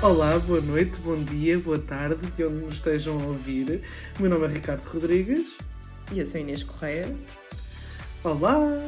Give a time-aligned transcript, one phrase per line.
[0.00, 3.82] Olá, boa noite, bom dia, boa tarde, de onde nos estejam a ouvir.
[4.16, 5.48] O meu nome é Ricardo Rodrigues.
[6.12, 7.12] E eu sou Inês Correia.
[8.22, 8.86] Olá!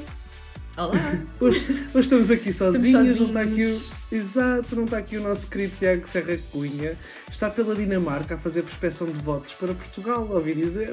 [0.77, 1.19] Olá!
[1.41, 4.15] Hoje, hoje estamos aqui sozinhos, Estamos não está aqui o.
[4.15, 6.97] Exato, não está aqui o nosso querido Tiago Serra Cunha.
[7.29, 10.93] Está pela Dinamarca a fazer prospeção de votos para Portugal, ouvi dizer.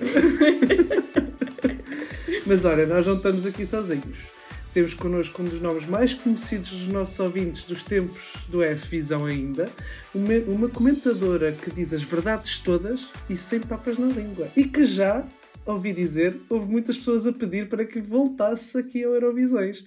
[2.48, 4.37] Mas olha, nós não estamos aqui sozinhos.
[4.78, 9.26] Temos connosco um dos nomes mais conhecidos dos nossos ouvintes dos tempos do F Visão
[9.26, 9.68] ainda,
[10.14, 14.52] uma, uma comentadora que diz as verdades todas e sem papas na língua.
[14.56, 15.28] E que já,
[15.66, 19.84] ouvi dizer, houve muitas pessoas a pedir para que voltasse aqui ao Eurovisões.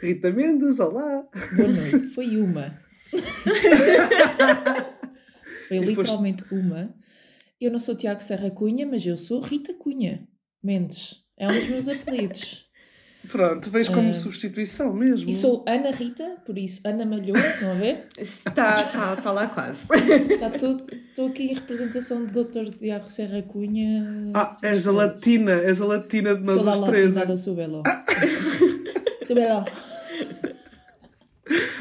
[0.00, 1.24] Rita Mendes, olá!
[1.54, 2.08] Boa noite.
[2.08, 2.76] Foi uma.
[5.68, 6.92] Foi E foste- literalmente uma.
[7.60, 10.26] Eu não sou Tiago Serra Cunha, mas eu sou Rita Cunha
[10.60, 11.22] Mendes.
[11.38, 12.63] É um dos meus apelidos.
[13.30, 14.14] Pronto, vejo como Ah.
[14.14, 15.28] substituição mesmo.
[15.28, 18.04] E sou Ana Rita, por isso Ana Malhou, estão a ver?
[18.18, 18.50] Está
[18.84, 19.86] tá, tá lá quase.
[20.30, 22.68] Está tudo, estou aqui em representação do Dr.
[22.78, 24.30] Tiago Serra Cunha.
[24.34, 27.14] Ah, és a sou- latina, és a latina de nós Sou os três.
[27.16, 27.82] Latina, sou belo.
[29.24, 29.64] Sou belo.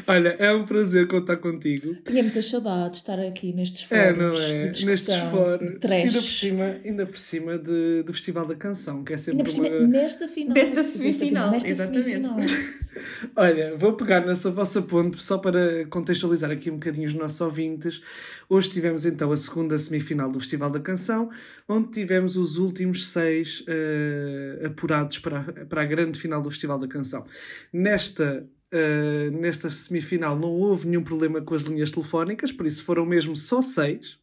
[0.05, 1.95] Olha, é um prazer contar contigo.
[2.03, 4.67] Tinha muitas saudades de estar aqui nestes É, fóruns não é?
[4.67, 5.71] de Nestes fóruns.
[5.71, 9.43] Ainda por cima, ainda por cima de, do Festival da Canção, que é sempre Ainda
[9.49, 9.87] por cima, uma.
[9.87, 10.53] nesta final.
[10.53, 12.03] Desta desta semifinal, Nesta exatamente.
[12.03, 12.35] semifinal.
[13.37, 18.01] Olha, vou pegar nessa vossa ponte só para contextualizar aqui um bocadinho os nossos ouvintes.
[18.49, 21.29] Hoje tivemos então a segunda semifinal do Festival da Canção,
[21.69, 26.77] onde tivemos os últimos seis eh, apurados para, a- para a grande final do Festival
[26.77, 27.25] da Canção.
[27.71, 28.45] Nesta.
[28.75, 33.35] Eh, nesta semifinal não houve nenhum problema com as linhas telefónicas, por isso foram mesmo
[33.35, 34.17] só seis.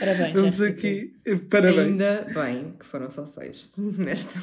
[0.00, 0.32] Parabéns.
[0.32, 1.12] Vamos aqui.
[1.50, 1.78] Parabéns.
[1.78, 4.40] Ainda bem que foram só seis nesta.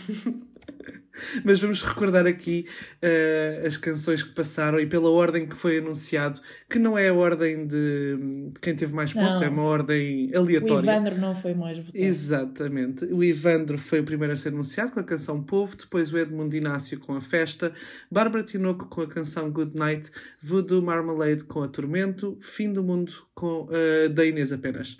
[1.46, 2.66] Mas vamos recordar aqui
[3.02, 7.14] eh, as canções que passaram e pela ordem que foi anunciado, que não é a
[7.14, 9.48] ordem de, quem teve mais pontos, Não.
[9.48, 10.92] é uma ordem O aleatória.
[10.92, 11.98] Ivandro não foi mais votado.
[11.98, 13.06] Exatamente.
[13.06, 16.56] O Ivandro foi o primeiro a ser anunciado com a canção Povo, depois o Edmundo
[16.56, 17.72] Inácio com a Festa,
[18.12, 20.12] Bárbara Tinoco com a canção Good Night,
[20.42, 24.98] Voodoo Marmalade com a Tormento, Fim do Mundo com a da Inês apenas.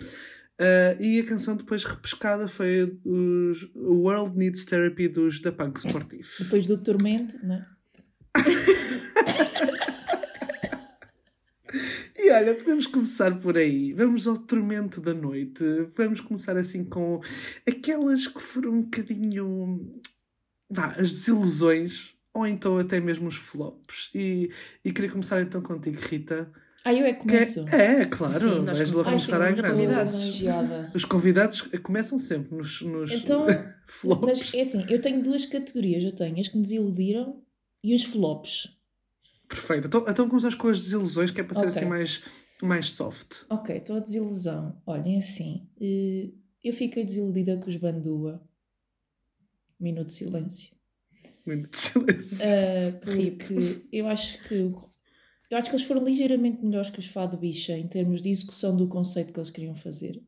[0.58, 5.78] Ah, e a canção depois repescada foi os, o World Needs Therapy dos da Punk
[5.78, 6.28] Sportive.
[6.38, 7.66] Depois do Tormento, né?
[12.18, 13.92] E olha, podemos começar por aí.
[13.92, 15.62] Vamos ao tormento da noite.
[15.94, 17.20] Vamos começar assim com
[17.64, 20.00] aquelas que foram um bocadinho.
[20.68, 24.10] Vá, as desilusões, ou então até mesmo os flops.
[24.12, 24.50] E,
[24.84, 26.50] e queria começar então contigo, Rita.
[26.88, 27.64] Ah, eu é que Que começo.
[27.74, 29.88] é, é, claro, Sim, vais lá começar à grande.
[30.94, 33.44] Os convidados começam sempre nos, nos Então,
[33.88, 34.22] flops.
[34.24, 36.04] Mas é assim, eu tenho duas categorias.
[36.04, 37.42] Eu tenho as que me desiludiram
[37.82, 38.68] e os flops.
[39.48, 39.88] Perfeito.
[39.88, 41.68] Então, então começamos com as desilusões, que é para ser Ok.
[41.70, 42.22] assim mais,
[42.62, 43.42] mais soft.
[43.50, 44.80] Ok, estou a desilusão.
[44.86, 46.30] Olhem assim, eh,
[46.62, 48.40] eu fiquei desiludida com os Bandua.
[49.80, 50.70] Minuto de silêncio.
[51.44, 52.38] Minuto de silêncio.
[52.42, 54.72] Ah, porque eu acho que
[55.50, 58.76] eu acho que eles foram ligeiramente melhores que os Fado Bicha em termos de execução
[58.76, 60.22] do conceito que eles queriam fazer.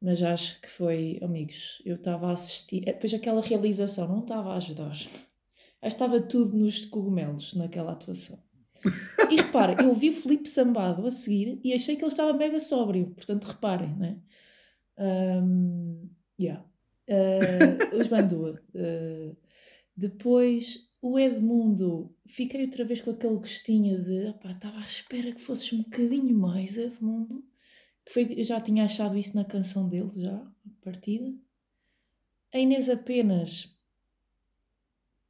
[0.00, 2.82] Mas acho que foi, amigos, eu estava a assistir.
[2.86, 4.90] eh, Depois aquela realização não estava a ajudar.
[4.92, 8.38] Acho que estava tudo nos cogumelos naquela atuação.
[9.30, 12.60] E reparem, eu vi o Felipe Sambado a seguir e achei que ele estava mega
[12.60, 13.10] sóbrio.
[13.14, 14.18] Portanto, reparem, né?
[14.98, 16.08] Um,
[16.38, 16.64] yeah.
[17.08, 18.60] Ah, os Bandua.
[18.74, 19.34] ah,
[19.96, 25.40] depois, o Edmundo, fiquei outra vez com aquele gostinho de opá, estava à espera que
[25.40, 27.44] fosses um bocadinho mais Edmundo.
[28.08, 30.46] Foi, eu já tinha achado isso na canção dele, já,
[30.82, 31.32] partida.
[32.52, 33.76] A Inês apenas,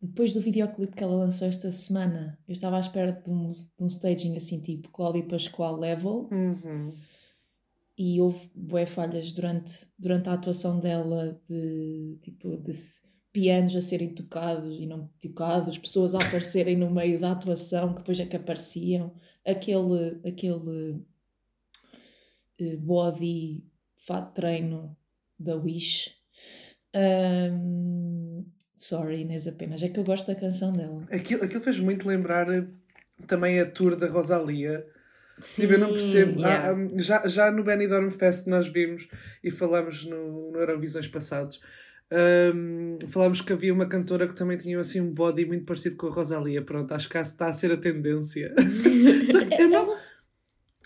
[0.00, 3.66] depois do videoclipe que ela lançou esta semana, eu estava à espera de um, de
[3.81, 6.93] um staging assim, tipo Cláudia Pascoal level Uhum.
[7.98, 12.72] e houve bué falhas durante, durante a atuação dela de tipo de
[13.36, 17.98] pianos a serem tocados e não tocados, pessoas a aparecerem no meio da atuação que
[17.98, 19.12] depois é que apareciam,
[19.44, 21.04] aquele, aquele
[22.59, 23.62] eh, body
[23.98, 24.97] fato de treino
[25.38, 26.15] da Wish.
[26.94, 29.83] Ahm, sorry, Inês, apenas.
[29.83, 31.06] É que eu gosto da canção dela.
[31.12, 32.66] Aquilo, aquilo fez muito lembrar eh,
[33.27, 34.86] também a tour da Rosalia.
[35.38, 36.41] Sim, Tipo, eu não percebo.
[36.41, 36.71] yeah.
[36.71, 39.06] Ah, ah, já, já no Benidorm Fest nós vimos
[39.44, 41.60] e falámos no, no Eurovisões passados.
[42.13, 46.07] Ahm, falámos que havia uma cantora que também tinha assim um body muito parecido com
[46.07, 46.63] a Rosalia.
[46.63, 48.55] Pronto, acho que está a ser a tendência.
[49.31, 49.83] Só eu não.
[49.93, 49.99] Ela-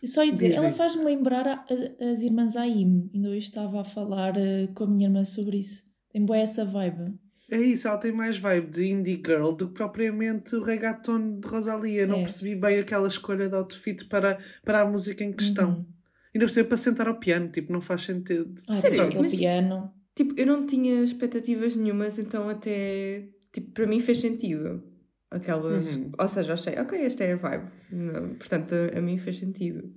[0.05, 3.11] Só ia dizer, Diz, ela faz-me lembrar a- a- as irmãs Aim.
[3.15, 5.83] Ainda hoje estava a falar eh, com a minha irmã sobre isso.
[6.13, 7.15] Tem boa essa vibe.
[7.53, 11.49] é isso, ela tem mais vibe de indie girl do que propriamente o reggaeton de
[11.49, 12.07] Rosalia.
[12.07, 12.21] Não É.
[12.23, 15.71] percebi bem aquela escolha de outfit para, para a música em questão.
[15.71, 15.87] Uhum.
[16.35, 18.55] Ainda cima para sentar ao piano, tipo, não faz sentido.
[18.69, 19.11] Ah, Sério?
[19.21, 19.93] Mas- piano.
[20.21, 23.23] Tipo, eu não tinha expectativas nenhumas, então até.
[23.51, 24.83] Tipo, para mim fez sentido.
[25.31, 25.97] Aquelas.
[25.97, 26.13] Uhum.
[26.19, 27.71] Ou seja, achei, ok, esta é a vibe.
[27.91, 29.91] Não, portanto, a, a mim fez sentido.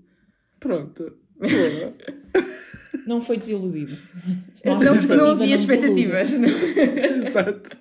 [0.61, 1.17] Pronto.
[1.37, 1.93] Boa.
[3.05, 3.97] Não foi desiludido.
[4.63, 5.45] Não, não, havia não desiluda.
[5.45, 6.31] expectativas.
[6.37, 6.47] Não.
[7.27, 7.77] Exato.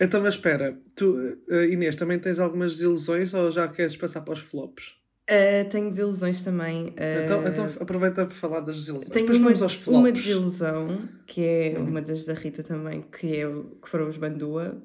[0.00, 1.16] Então, mas espera, tu,
[1.50, 4.94] eh, Inês, também tens algumas desilusões ou já queres passar para os flops?
[5.30, 6.88] Uh, tenho desilusões também.
[6.88, 9.08] uh, Então, então aproveita para falar das desilusões.
[9.10, 9.98] tenho Depois uma, vamos aos flops.
[10.00, 11.84] uma desilusão, que é Hum.
[11.86, 14.82] uma das da Rita também, que, é, que foram os Bandua.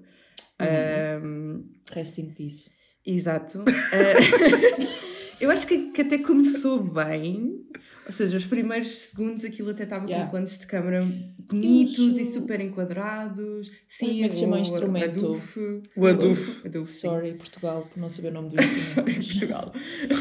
[0.59, 1.25] Uhum.
[1.25, 2.69] Um, Rest in peace.
[3.05, 3.63] Exato.
[3.93, 4.13] Eh,
[5.41, 7.65] eu acho que, que até começou bem.
[8.07, 10.25] Ou seja, os primeiros segundos aquilo até estava Yeah.
[10.25, 11.01] com planos de câmara
[11.39, 13.69] bonitos e super enquadrados.
[13.87, 15.19] Sim, Como é que se chama o instrumento?
[15.25, 15.59] Aduf.
[15.95, 16.65] O Aduf.
[16.65, 17.07] Aduf, sim.
[17.09, 19.27] Sorry, Portugal, por não saber o nome do Sorry, instrumento.
[19.27, 19.73] Portugal.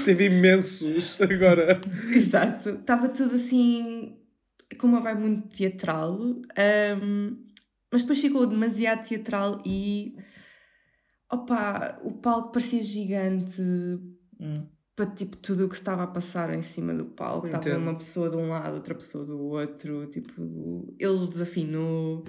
[0.05, 1.81] Teve imensos agora.
[2.12, 2.71] Exato.
[2.71, 4.17] Estava tudo assim
[4.79, 6.19] com uma vibe muito teatral.
[6.59, 7.37] ahm,
[7.93, 10.17] mas depois ficou demasiado teatral e
[11.31, 13.62] opa, o palco parecia gigante
[14.41, 14.67] Hum.
[14.96, 17.46] Para tipo tudo o que estava a passar em cima do palco.
[17.46, 17.82] Estava Entendo.
[17.82, 22.25] uma pessoa de um lado, outra pessoa do outro, tipo, ele desafinou.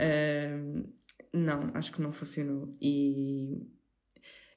[0.00, 0.84] ahm,
[1.34, 2.76] não, acho que não funcionou.
[2.80, 3.58] E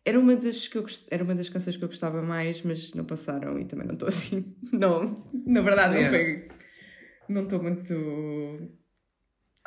[0.06, 1.06] era uma das que eu gost...
[1.10, 4.08] era uma das canções que eu gostava mais, mas não passaram e também não estou
[4.10, 4.56] assim.
[4.72, 6.18] Não, na verdade não Yeah.
[6.18, 6.48] foi.
[7.30, 8.77] Não estou muito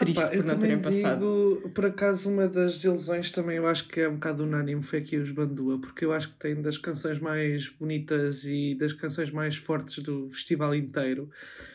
[0.05, 1.57] triste eu por não também terem passado.
[1.59, 4.99] digo, por acaso, uma das desilusões também eu acho que é um bocado unânime foi
[4.99, 9.31] aqui os Bandua, porque eu acho que tem das canções mais bonitas e das canções
[9.31, 11.31] mais fortes do festival inteiro.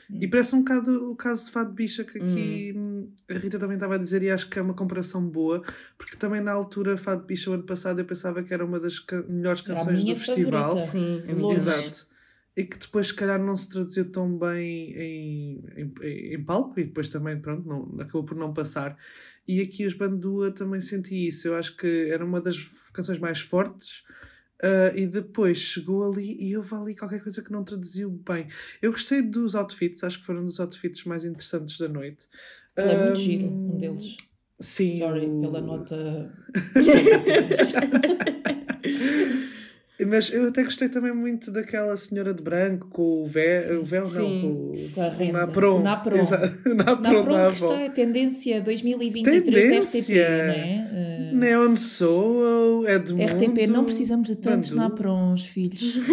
[0.10, 3.76] E parece um bocado o caso de Fado Bicha que aqui hum, a Rita também
[3.76, 5.62] estava a dizer, e acho que é uma comparação boa,
[5.98, 9.00] porque também na altura Fado Bicha, o ano passado, eu pensava que era uma das
[9.00, 10.68] ca- melhores Era a canções do minha festival.
[10.76, 10.92] favorita.
[10.92, 11.56] Sim, é longe.
[11.56, 12.08] Exato.
[12.58, 16.84] E que depois, se calhar, não se traduziu tão bem em, em, em palco e
[16.84, 18.98] depois também, pronto, não, acabou por não passar.
[19.48, 21.48] E aqui os Bandua também senti isso.
[21.50, 22.58] Eu acho que era uma das
[22.94, 24.04] canções mais fortes.
[24.64, 28.48] ah, e depois chegou ali e houve ali qualquer coisa que não traduziu bem.
[28.82, 32.28] Eu gostei dos outfits, acho que foram dos outfits mais interessantes da noite.
[32.78, 34.16] Ele é muito Ahm, giro, um deles.
[34.60, 34.98] Sim.
[35.00, 36.32] Sorry pela nota.
[40.08, 44.04] Mas eu até gostei também muito daquela senhora de branco com o véu, o véu
[44.04, 44.42] não, Sim.
[44.42, 45.40] com, o- Com a com o renda.
[45.48, 45.82] napron.
[45.82, 46.18] Napron.
[46.76, 50.28] Na que está é tendência 2023 da RTP, Tendência.
[50.48, 51.32] né?
[51.32, 53.24] Uh, Neon Soul, Edmundo.
[53.24, 54.82] RTP, não precisamos de tantos Bandu.
[54.82, 55.96] naprons, filhos.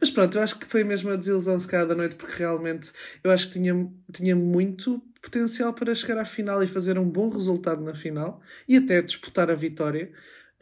[0.00, 2.90] Mas pronto, eu acho que foi mesmo a desilusão se calhar da noite, porque realmente
[3.22, 7.28] eu acho que tinha, tinha muito potencial para chegar à final e fazer um bom
[7.28, 10.10] resultado na final e até disputar a vitória.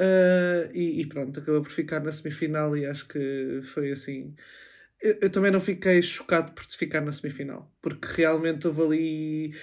[0.00, 4.34] Ah, e, e pronto, acabou por ficar na semifinal e acho que foi assim.
[5.02, 9.54] Eu, eu também não fiquei chocado por ficar na semifinal, porque realmente houve ali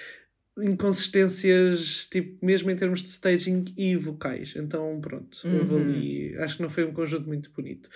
[0.60, 4.56] inconsistências, tipo, mesmo em termos de staging e vocais.
[4.56, 5.84] Então, pronto, houve Uhum.
[5.84, 6.38] ali.
[6.38, 7.90] Acho que não foi um conjunto muito bonito.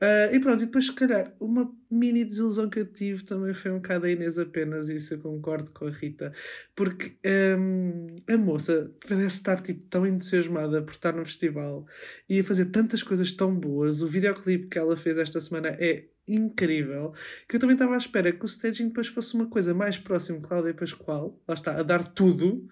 [0.00, 3.70] Ah, e pronto, e depois, se calhar, uma mini desilusão que eu tive também foi
[3.70, 6.32] um bocado a Inês apenas, isso eu concordo com a Rita,
[6.74, 7.16] porque
[7.58, 11.86] hum, a moça parece estar tipo, tão entusiasmada por estar no festival
[12.28, 14.02] e a fazer tantas coisas tão boas.
[14.02, 17.12] O videoclipe que ela fez esta semana é incrível,
[17.48, 20.38] que eu também estava à espera que o staging depois fosse uma coisa mais próxima
[20.40, 22.68] de Cláudia Pascoal, lá está, a dar tudo,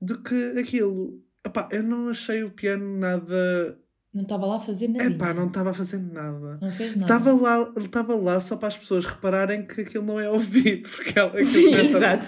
[0.00, 1.22] do que aquilo.
[1.44, 3.78] Epá, eu não achei o piano nada.
[4.14, 5.04] Não estava lá a fazer nada.
[5.10, 6.58] Epá, não estava a fazer nada.
[6.60, 7.00] Não fez nada.
[7.14, 10.86] Estava lá, estava lá só para as pessoas repararem que aquilo não é ao vivo,
[10.96, 12.18] porque ela Sim, começa a-.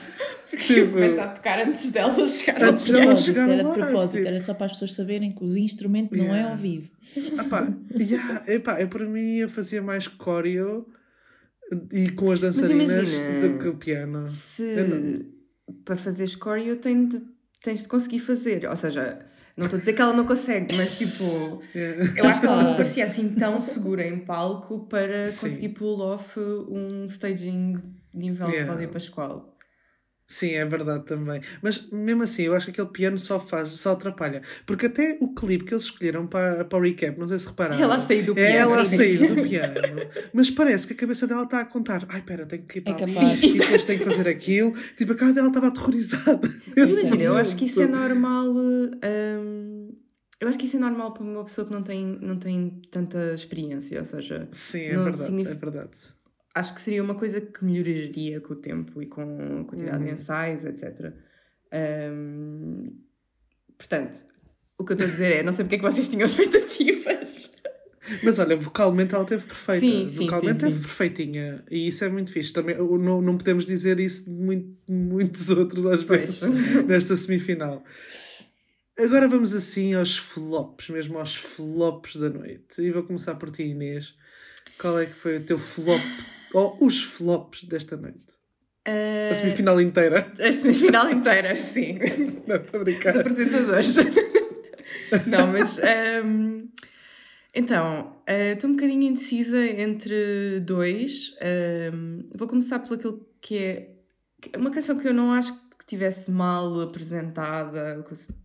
[0.48, 3.12] Porque Tipo- começa a tocar antes dela chegar Antes ao dela piano.
[3.12, 6.16] propósito, chegar era de propósito, tipo- era só para as pessoas saberem que o instrumento
[6.16, 6.90] não é ao vivo.
[7.16, 7.68] Epá,
[8.00, 10.86] yeah, epá, eu para mim eu fazia mais choreo
[11.92, 13.10] e com as dançarinas
[13.40, 14.24] do que o piano.
[14.26, 15.26] Se
[15.84, 17.22] para fazer choreo tem de-
[17.62, 18.64] tens de conseguir fazer.
[18.68, 19.18] Ou seja,
[19.56, 21.24] não estou a dizer que ela não consegue, mas tipo,
[21.74, 25.48] eu acho que ela não parecia assim tão segura em palco para Sim.
[25.48, 27.80] conseguir pull off um staging
[28.12, 28.66] nível Yeah.
[28.66, 29.53] Cláudia Pascoal.
[30.26, 31.40] Sim, é verdade também.
[31.62, 34.40] Mas mesmo assim, eu acho que aquele piano só faz, só atrapalha.
[34.64, 37.82] Porque até o clipe que eles escolheram para, para o recap, não sei se repararam.
[37.82, 38.56] Ela a sair do É piano.
[38.56, 38.96] ela a Sim.
[38.96, 40.00] sair do piano.
[40.32, 42.06] Mas parece que a cabeça dela está a contar.
[42.08, 43.42] Ai, pera, tenho que ir para É capaz.
[43.42, 44.72] e depois tenho que fazer aquilo.
[44.96, 46.48] Tipo, a cara dela estava aterrorizada.
[46.74, 48.46] Imagina, eu acho que isso é normal.
[48.54, 49.92] hum,
[50.40, 53.34] eu acho que isso é normal para uma pessoa que não tem, não tem tanta
[53.34, 55.90] experiência, ou seja, Sim, é verdade, significa- é verdade.
[56.54, 60.04] Acho que seria uma coisa que melhoraria com o tempo e com a quantidade Uhum.
[60.06, 61.12] de ensaios, etc.
[61.72, 62.92] Um,
[63.76, 64.24] portanto,
[64.78, 67.50] o que eu estou a dizer é, não sei porque é que vocês tinham expectativas.
[68.22, 69.80] Mas olha, vocalmente ela teve perfeita.
[69.80, 71.64] Sim, sim, vocalmente sim, teve perfeitinha.
[71.70, 72.52] E isso é muito fixe.
[72.52, 76.38] Também, não, não podemos dizer isso de muito- muitos outros às Pois.
[76.40, 76.40] vezes
[76.86, 77.82] nesta semifinal.
[78.98, 82.80] Agora vamos assim aos flops, mesmo aos flops da noite.
[82.82, 84.14] E vou começar por ti, Inês.
[84.78, 86.02] Qual é que foi o teu flop,
[86.54, 88.24] ou os flops desta noite?
[88.86, 90.32] Uh, A semifinal inteira.
[90.38, 91.98] a semifinal inteira, sim.
[92.46, 93.18] Não, estou a Os brincar.
[93.18, 93.94] apresentadores.
[95.26, 95.78] não, mas.
[96.24, 96.68] um,
[97.54, 101.34] então, uh, estou um bocadinho indecisa entre dois.
[101.92, 103.90] Um, vou começar por aquilo que é.
[104.58, 108.02] Uma canção que eu não acho que tivesse mal apresentada.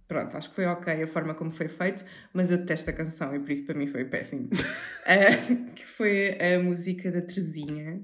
[0.07, 2.03] Pronto, acho que foi ok a forma como foi feito,
[2.33, 4.49] mas eu detesto a canção e por isso para mim foi péssimo.
[4.51, 8.03] Uh, que foi a música da Terezinha.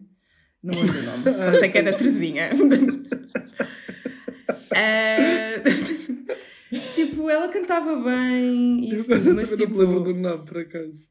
[0.64, 2.50] Não lembro o nome, só sei que é da Terezinha.
[4.72, 5.56] Uh,
[6.96, 10.20] tipo, ela cantava bem e isso mas Também não me lembro do tipo.
[10.20, 11.10] nome, por acaso.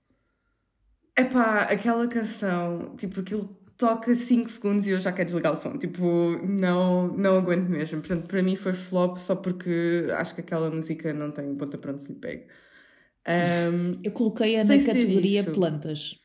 [1.17, 5.77] Epá, aquela canção, tipo, aquilo toca 5 segundos e eu já quero desligar o som.
[5.79, 8.01] Tipo, não, não aguento mesmo.
[8.01, 11.93] Portanto, para mim foi flop só porque acho que aquela música não tem ponta para
[11.93, 12.47] onde se lhe pegue.
[13.27, 16.17] Um, Eu coloquei-a na categoria plantas.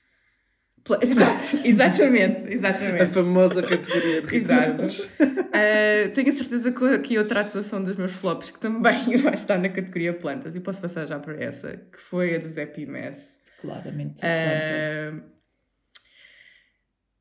[0.83, 3.05] pla- Exato, exatamente, A exatamente.
[3.07, 4.99] famosa categoria de ricardos.
[4.99, 9.57] Uh, tenho a certeza que aqui outra atuação dos meus flops que também vai estar
[9.57, 13.37] na categoria plantas e posso passar já para essa, que foi a do Zé Pimess.
[13.61, 14.19] Claramente.
[14.21, 15.38] planta.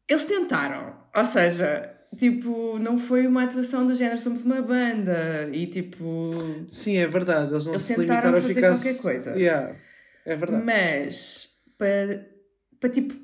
[0.09, 5.67] Eles tentaram, ou seja, tipo, não foi uma atuação do género somos uma banda e
[5.67, 6.31] tipo.
[6.69, 7.53] Sim, é verdade.
[7.53, 8.71] Eles não Eles se limitaram a ficar.
[8.75, 9.31] qualquer coisa.
[9.33, 9.77] Yeah,
[10.25, 10.65] é verdade.
[10.65, 12.27] Mas para,
[12.81, 13.15] para tipo,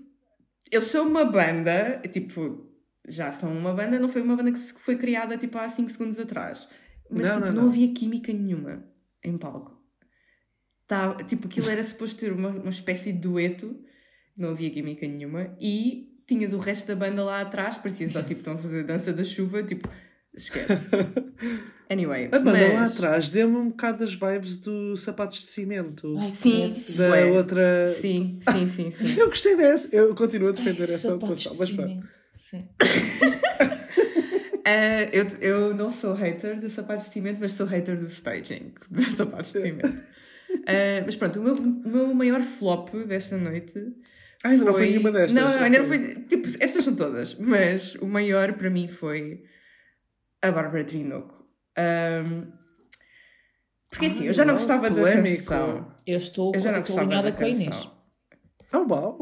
[0.71, 2.71] eles são uma banda, tipo,
[3.09, 6.19] já são uma banda, não foi uma banda que foi criada tipo há 5 segundos
[6.19, 6.69] atrás.
[7.11, 7.69] Mas Não, tipo, não, não, não.
[7.71, 8.85] havia química nenhuma
[9.23, 9.73] em palco.
[10.87, 13.75] Tá, tipo, aquilo era suposto ter uma, uma espécie de dueto,
[14.37, 18.40] não havia química nenhuma, e tinhas o resto da banda lá atrás, parecia só tipo
[18.40, 19.88] estão a fazer dança da chuva, tipo,
[20.35, 20.75] esquece.
[21.90, 26.16] Anyway, A banda lá mas- atrás deu-me um bocado das vibes do Sapatos de Cimento.
[26.19, 26.97] Ai, Sim, credo.
[26.99, 27.25] da ué.
[27.26, 27.88] outra.
[28.00, 29.14] Sim, sim, sim, sim.
[29.21, 29.95] Eu gostei dessa.
[29.95, 31.52] Eu continuo a defender Ai, essa atuação.
[31.59, 32.09] Mas pronto.
[32.33, 32.69] Sim.
[34.64, 34.64] Uh,
[35.12, 39.04] eu, eu não sou hater de sapatos de cimento, mas sou hater do staging de
[39.11, 39.88] sapatos de cimento.
[39.88, 43.78] Uh, mas pronto, o meu, o meu maior flop desta noite.
[44.45, 45.35] Ah, ainda não foi nenhuma destas.
[45.43, 45.99] Não, não, ainda não foi.
[46.27, 49.43] Tipo, estas são todas, mas o maior para mim foi
[50.43, 51.43] a Bárbara Trinoco.
[51.79, 52.53] Um,
[53.89, 55.91] porque assim, eu já não gostava da canção.
[56.07, 57.69] Eu estou, Eu já não eu estou alinhada da com a Inês.
[57.71, 57.95] canção.
[58.73, 59.17] Ah, uau!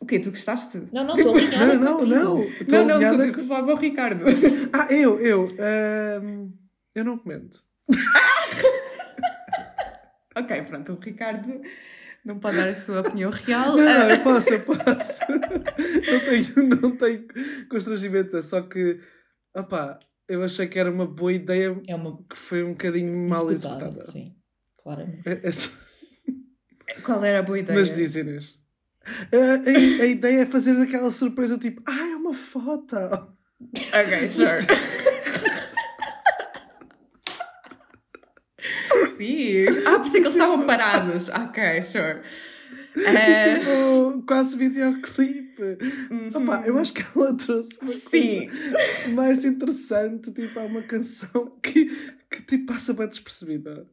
[0.00, 0.18] O quê?
[0.18, 0.82] Tu gostaste?
[0.92, 2.36] Não, não, estou alinhada Não, não, não.
[2.68, 4.24] Não, não, alinhada tu, com- tu falava ao Ricardo.
[4.74, 5.48] Ah, eu, eu.
[5.58, 6.50] ahm,
[6.94, 7.62] eu não comento.
[10.36, 11.60] ok, pronto, o Ricardo
[12.24, 13.76] não pode dar a sua opinião real.
[13.76, 15.20] Não, não, Ah, eu posso, eu posso.
[16.10, 17.26] não, tenho, não tenho
[17.68, 18.36] constrangimento.
[18.36, 18.98] É só que,
[19.56, 19.98] opá,
[20.28, 23.84] eu achei que era uma boa ideia É uma que foi um bocadinho mal executada,
[24.00, 24.04] executada.
[24.12, 24.34] sim.
[24.82, 25.28] Claramente.
[25.28, 25.70] É- é só-
[27.04, 27.78] Qual era a boa ideia?
[27.78, 28.54] Mas diz, Inês.
[29.04, 29.36] A,
[29.68, 32.96] a- a ideia é fazer aquela surpresa tipo, ah, é uma foto.
[32.96, 34.48] Ok, sure.
[39.26, 39.64] Sim.
[39.86, 41.28] Ah, é que eles estavam parados.
[41.28, 42.22] Ok, sure.
[42.96, 45.78] Eh, tipo, quase videoclipe.
[46.10, 46.64] uhum.
[46.64, 48.48] Eu acho que ela trouxe uma Sim.
[48.48, 50.32] coisa mais interessante.
[50.32, 51.86] Tipo, há uma canção que,
[52.30, 53.88] que tipo, passa bem despercebida.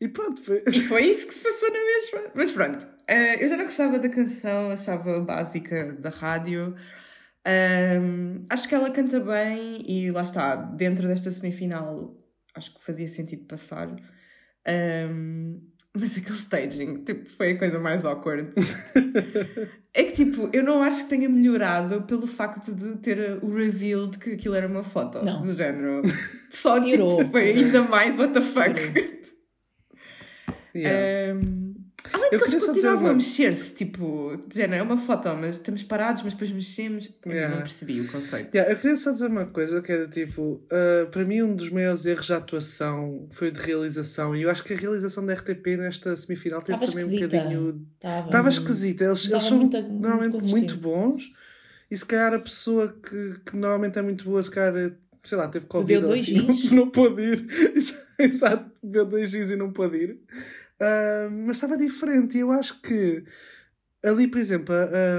[0.00, 0.62] E pronto, foi.
[0.66, 2.32] E foi isso que se passou na mesma.
[2.34, 6.74] Mas pronto, eh, eu já não gostava da canção, achava básica da rádio.
[7.46, 12.16] Ahm, acho que ela canta bem e lá está, dentro desta semifinal,
[12.54, 13.94] acho que fazia sentido passar.
[14.66, 15.60] Ahm,
[15.96, 18.50] mas aquele staging, tipo, foi a coisa mais awkward.
[19.94, 24.08] é que, tipo, eu não acho que tenha melhorado pelo facto de ter o reveal
[24.08, 25.40] de que aquilo era uma foto Não.
[25.40, 26.02] do género.
[26.50, 28.74] Só, tipo, foi ainda mais what the fuck.
[30.74, 31.34] Yeah.
[31.34, 31.63] Um,
[32.14, 35.82] além de Eu que eles continuavam a mexer-se, tipo, género, é uma foto, mas estamos
[35.82, 37.12] parados, mas depois mexemos.
[37.26, 37.54] Yeah.
[37.56, 38.54] Não percebi o conceito.
[38.54, 41.70] Yeah, eu queria só dizer uma coisa que era tipo, uh, para mim um dos
[41.70, 45.34] maiores erros de atuação foi o de realização e eu acho que a realização da
[45.34, 47.36] RTP nesta semifinal teve Estava também um esquisita.
[47.36, 48.26] bocadinho Estava.
[48.26, 49.04] Estava esquisita.
[49.04, 51.32] Eles, Estava eles são muito- normalmente muito muito, bons
[51.90, 54.92] e se calhar a pessoa que, que normalmente é muito boa, se calhar,
[55.22, 56.36] sei lá, teve Covid ou dois assim,
[56.70, 57.46] não, não pôde ir.
[58.18, 60.18] Exato, bebeu dois gins e não pôde ir.
[60.80, 63.24] Ah, mas estava diferente e eu acho que
[64.04, 65.18] ali, por exemplo, a, a,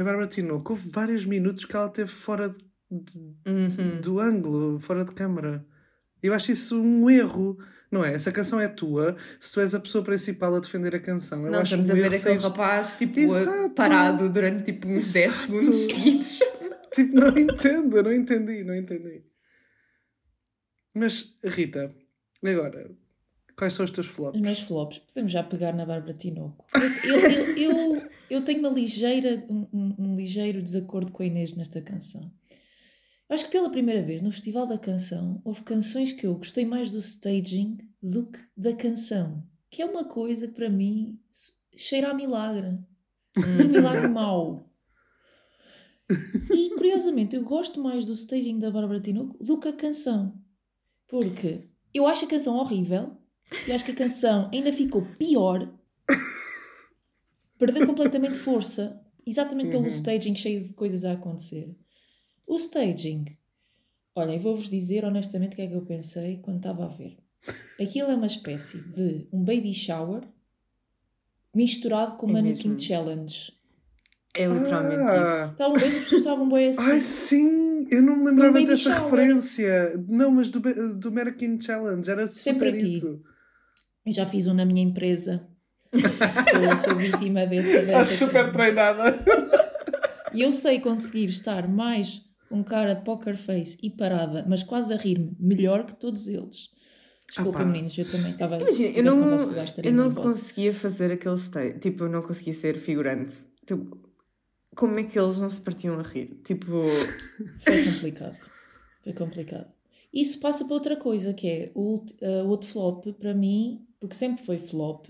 [0.00, 2.58] a Bárbara Tinoco, houve vários minutos que ela teve fora de-
[2.90, 4.00] de- Uhum.
[4.00, 5.64] do ângulo, fora de câmara.
[6.22, 7.58] Eu acho isso um erro,
[7.90, 8.14] não é?
[8.14, 11.44] Essa canção é tua, se tu és a pessoa principal a defender a canção.
[11.44, 13.74] Eu Não, acho estamos um a ver aquele saíres- rapaz, tipo, Exato.
[13.74, 15.46] parado durante, tipo, uns 10 Exato.
[15.46, 16.38] segundos seguidos.
[16.94, 19.24] Tipo, não entendo, não entendi, não entendi.
[20.94, 21.92] Mas, Rita,
[22.44, 22.90] agora,
[23.56, 24.36] quais são os teus flops?
[24.36, 26.64] Os meus flops, podemos já pegar na Bárbara Tinoco.
[27.04, 31.26] Eu, eu, eu, eu, eu tenho uma ligeira, um, um- um ligeiro desacordo com a
[31.26, 32.30] Inês nesta canção.
[33.28, 36.90] Acho que pela primeira vez no Festival da Canção houve canções que eu gostei mais
[36.90, 39.42] do staging do que da canção.
[39.70, 41.18] Que é uma coisa que para mim
[41.74, 42.78] cheira a milagre.
[43.36, 44.70] Um milagre mau.
[46.52, 50.38] E curiosamente eu gosto mais do staging da Bárbara Tinoco do que a canção.
[51.08, 53.16] Porque eu acho a canção horrível
[53.66, 55.68] e acho que a canção ainda ficou pior.
[57.58, 59.00] Perdeu completamente força.
[59.26, 59.88] Exatamente pelo Uhum.
[59.88, 61.74] staging cheio de coisas a acontecer.
[62.46, 63.24] O staging.
[64.14, 67.16] Olhem, vou-vos dizer honestamente o que é que eu pensei quando estava a ver.
[67.80, 70.22] Aquilo é uma espécie de um baby shower
[71.54, 72.80] misturado com É mannequin mesmo.
[72.80, 73.52] challenge.
[74.36, 75.48] É literalmente Ah.
[75.52, 76.80] Estavam bem, as pessoas estavam bem assim.
[76.82, 77.86] Ai, sim!
[77.90, 79.02] Eu não me lembrava dessa shower.
[79.04, 80.04] referência.
[80.08, 80.60] Não, mas do,
[80.98, 82.10] do American Challenge.
[82.10, 82.96] Era Sempre super aqui.
[82.96, 83.22] isso.
[84.06, 85.46] Eu já fiz um na minha empresa.
[85.92, 87.78] sou, sou vítima dessa.
[87.78, 89.14] Estás dessa super treinada.
[90.32, 94.92] E eu sei conseguir estar mais com cara de poker face e parada, mas quase
[94.92, 96.70] a rir-me, melhor que todos eles.
[97.28, 98.60] Desculpa, Ah, meninos, eu também estava.
[98.60, 101.78] Imagina, eu não, vosso lugar, eu não conseguia fazer aquele stage.
[101.78, 103.34] Tipo, eu não conseguia ser figurante.
[103.66, 103.98] Tipo,
[104.76, 106.40] como é que eles não se partiam a rir?
[106.44, 106.82] Tipo,
[107.60, 108.38] Foi complicado.
[109.02, 109.72] Foi complicado.
[110.12, 114.44] Isso passa para outra coisa, que é o o outro flop, para mim, porque sempre
[114.44, 115.08] foi flop,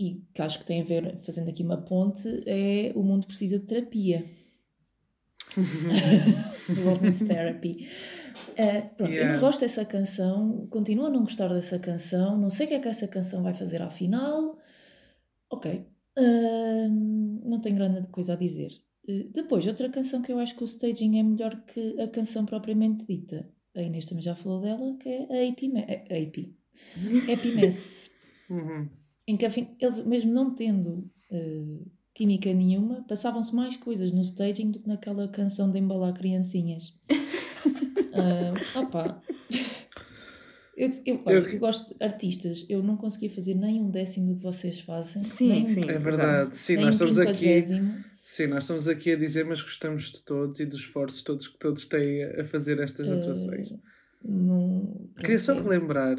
[0.00, 3.56] e que acho que tem a ver, fazendo aqui uma ponte, é o mundo precisa
[3.56, 4.24] de terapia.
[7.02, 7.88] Needs Therapy.
[8.56, 9.34] Eh, pronto, eu Yeah.
[9.34, 12.80] não gosto dessa canção, continuo a não gostar dessa canção, não sei o que é
[12.80, 14.58] que essa canção vai fazer ao final.
[15.50, 15.86] Ok,
[16.18, 18.72] Ahm, não tenho grande coisa a dizer.
[19.08, 22.44] Eh, depois, outra canção que eu acho que o staging é melhor que a canção
[22.44, 23.48] propriamente dita.
[23.76, 25.60] A Inês também já falou dela, que é a AP,
[26.10, 26.52] a AP.
[27.32, 28.10] Happy Mess.
[28.50, 28.88] Uhum.
[29.26, 31.80] em que afim- eles, mesmo não tendo eh,
[32.14, 36.94] química nenhuma, passavam-se mais coisas no staging do que naquela canção de embalar criancinhas.
[38.20, 39.22] Ah, opá.
[40.76, 44.28] Eu, eu, olha, Eu- eu gosto de artistas, eu não conseguia fazer nem um décimo
[44.28, 45.22] do que vocês fazem.
[45.22, 45.80] Sim, nem um, sim.
[45.90, 46.56] É verdade.
[46.56, 47.62] Sim, nem nós um estamos aqui.
[48.22, 51.58] Sim, nós estamos aqui a dizer, mas gostamos de todos e dos esforços todos que
[51.58, 53.70] todos têm a fazer estas atuações.
[53.72, 53.76] Eh,
[54.24, 56.16] não- Queria só pronto, relembrar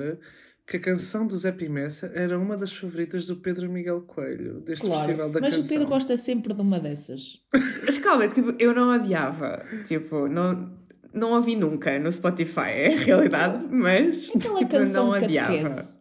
[0.69, 4.85] que a canção do Zé Pimessa era uma das favoritas do Pedro Miguel Coelho, deste
[4.85, 5.65] Claro, Festival da mas Canção.
[5.65, 7.41] o Pedro gosta sempre de uma dessas.
[7.85, 9.63] Mas calma, tipo, eu não odiava.
[9.87, 10.71] Tipo, não,
[11.11, 15.99] não ouvi nunca no Spotify, é a realidade, mas Aquela tipo, eu canção não odiava.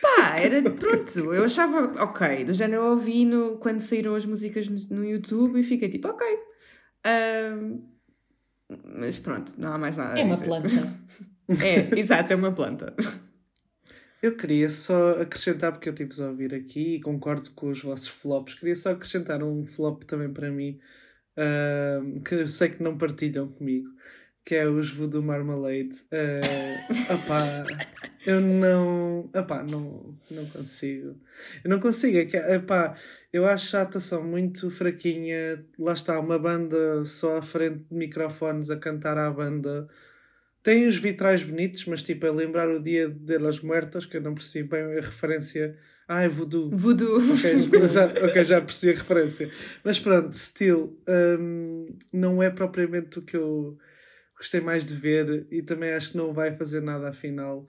[0.00, 2.44] Pá, era pronto, eu achava ok.
[2.44, 6.06] Do género eu ouvi no, quando saíram as músicas no, no YouTube e fiquei tipo,
[6.08, 6.24] ok.
[7.04, 7.80] Ahm,
[9.00, 10.68] mas pronto, não há mais nada a É uma planta.
[11.64, 12.94] É, exato, é uma planta.
[14.22, 18.08] Eu queria só acrescentar, porque eu tive-vos a ouvir aqui e concordo com os vossos
[18.08, 20.78] flops, queria só acrescentar um flop também para mim,
[21.36, 23.88] ahm, que eu sei que não partilham comigo,
[24.44, 26.02] que é os Voodoo Marmalade.
[26.12, 27.64] Uh, opá,
[28.26, 31.16] eu não, opá, não, não consigo.
[31.62, 32.96] Eu não consigo, é que, epá,
[33.32, 35.64] eu acho a atuação muito fraquinha.
[35.78, 39.88] Lá está, uma banda só à frente de microfones a cantar à banda.
[40.68, 44.20] Tem os vitrais bonitos, mas tipo, a lembrar o dia de las muertas, que eu
[44.20, 45.74] não percebi bem a referência.
[46.06, 46.68] Ah, é voodoo.
[46.70, 47.16] Voodoo.
[47.32, 49.50] Ok, já, ok, já percebi a referência.
[49.82, 51.00] Mas pronto, still,
[51.40, 53.78] hum, não é propriamente o que eu
[54.36, 57.66] gostei mais de ver e também acho que não vai fazer nada afinal.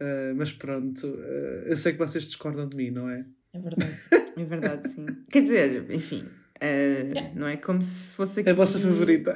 [0.00, 3.24] Uh, mas pronto, uh, eu sei que vocês discordam de mim, não é?
[3.52, 4.00] É verdade.
[4.34, 5.04] É verdade, sim.
[5.30, 6.26] Quer dizer, enfim,
[6.64, 8.48] eh, não é como se fosse aqui...
[8.48, 9.34] É a vossa favorita.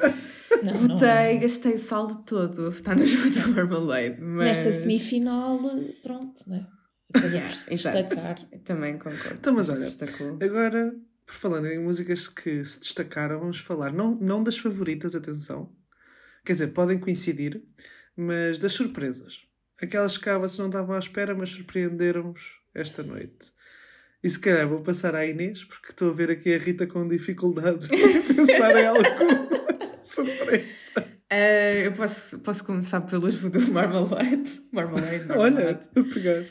[0.63, 1.37] Não, não Votei, é.
[1.37, 4.47] gastei o saldo todo a votar nos Voodoo Marmalade, mas...
[4.47, 5.61] Nesta semifinal,
[6.03, 6.67] pronto, né?
[7.15, 8.49] Yeah, destacar.
[8.65, 9.35] Também concordo.
[9.35, 9.89] Então, mas olha.
[10.41, 15.73] Agora, por falando em músicas que se destacaram, vamos falar não, não das favoritas, atenção.
[16.45, 17.63] Quer dizer, podem coincidir,
[18.17, 19.41] mas das surpresas.
[19.81, 23.53] Aquelas que vocês não estavam à espera, mas surpreenderam-vos esta noite.
[24.27, 27.07] E se calhar vou passar à Inês, porque estou a ver aqui a Rita com
[27.07, 29.03] dificuldade em pensar em algo
[30.03, 31.07] surpresa.
[31.31, 34.61] Eh, eu posso, posso começar pelos Voodoo Marmalade.
[34.73, 35.89] Marmalade, Olha, Marmalade.
[35.95, 36.45] a pegar.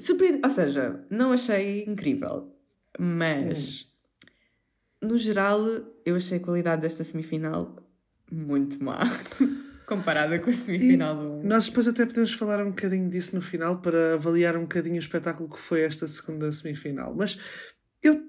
[0.00, 2.52] Surpreende- Ou seja, não achei incrível,
[2.98, 3.86] mas
[5.00, 5.64] no geral
[6.04, 7.76] eu achei a qualidade desta semifinal
[8.30, 8.98] muito má.
[9.86, 11.46] Comparada com a semifinal do.
[11.46, 14.98] Nós depois até podemos falar um bocadinho disso no final para avaliar um bocadinho o
[14.98, 17.14] espetáculo que foi esta segunda semifinal.
[17.14, 17.38] Mas
[18.02, 18.28] eu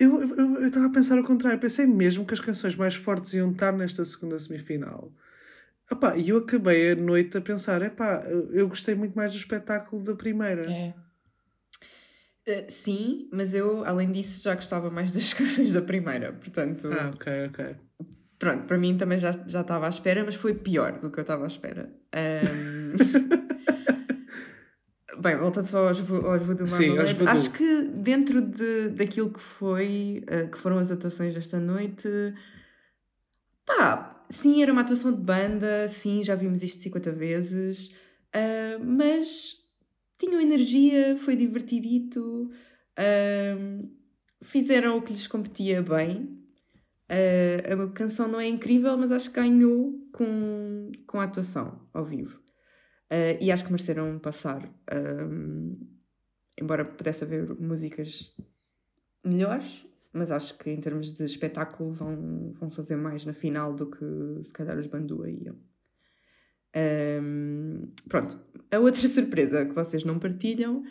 [0.00, 1.58] eu eu estava a pensar o contrário.
[1.58, 5.12] Pensei mesmo que as canções mais fortes iam estar nesta segunda semifinal.
[6.16, 10.16] E eu acabei a noite a pensar: epá, eu gostei muito mais do espetáculo da
[10.16, 10.70] primeira.
[10.70, 10.94] É.
[12.48, 16.88] Uh, sim, mas eu, além disso, já gostava mais das canções da primeira, portanto.
[16.92, 17.76] Ah, ok, ok.
[18.38, 21.22] Pronto, para mim também já, já estava à espera, mas foi pior do que eu
[21.22, 21.90] estava à espera.
[22.14, 22.96] Um...
[25.18, 30.50] Bem, voltando só aos, aos Voodoo Marmalade, acho que dentro de, daquilo que foi, uh,
[30.50, 32.06] que foram as atuações desta noite,
[33.64, 39.56] pá, sim, era uma atuação de banda, sim, já vimos isto 50 vezes, uh, mas
[40.18, 42.50] tinham energia, foi divertidito,
[42.98, 43.88] uh,
[44.42, 46.45] fizeram o que lhes competia bem.
[47.08, 52.04] Uh, a canção não é incrível, mas acho que ganhou com, com a atuação ao
[52.04, 52.38] vivo.
[53.10, 54.68] Uh, e acho que mereceram passar.
[56.60, 58.34] embora pudesse haver músicas
[59.24, 63.90] melhores, mas acho que em termos de espetáculo vão, vão fazer mais na final do
[63.90, 65.56] que se calhar os Bandua iam.
[66.76, 68.38] Um, pronto,
[68.70, 70.84] a outra surpresa que vocês não partilham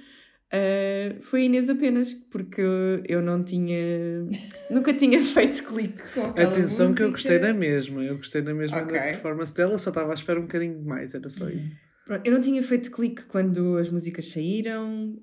[0.54, 2.62] uh, foi Inês apenas, porque
[3.08, 4.28] eu não tinha.
[4.70, 6.94] nunca tinha feito clique com Atenção música.
[6.96, 9.00] que eu gostei na mesma, eu gostei na mesma okay.
[9.00, 11.74] performance dela, só estava à espera um bocadinho mais, era só isso.
[12.06, 15.18] Pronto, eu não tinha feito clique quando as músicas saíram,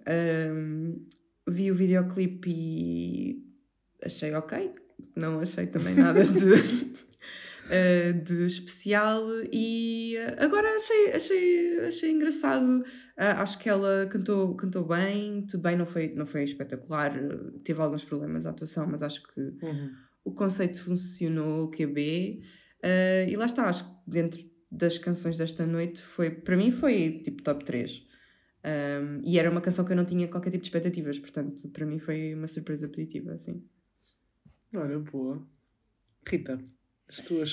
[0.53, 1.07] um,
[1.49, 3.37] vi o videoclipe e
[4.05, 4.73] achei ok,
[5.17, 7.12] não achei também nada de.
[7.67, 12.83] Uh, de especial e uh, agora achei, achei, achei engraçado.
[12.83, 17.13] Uh, acho que ela cantou, cantou bem, tudo bem, não foi, não foi espetacular,
[17.65, 19.93] teve alguns problemas a atuação, mas acho que uhum.
[20.25, 22.43] o conceito funcionou, o QB.
[23.29, 27.43] e lá está, acho que dentro das canções desta noite foi, para mim foi tipo
[27.43, 28.11] top 3.
[28.65, 31.85] Um, e era uma canção que eu não tinha qualquer tipo de expectativas, portanto, para
[31.85, 33.63] mim foi uma surpresa positiva, assim.
[34.75, 35.47] Olha, boa.
[36.27, 36.59] Rita?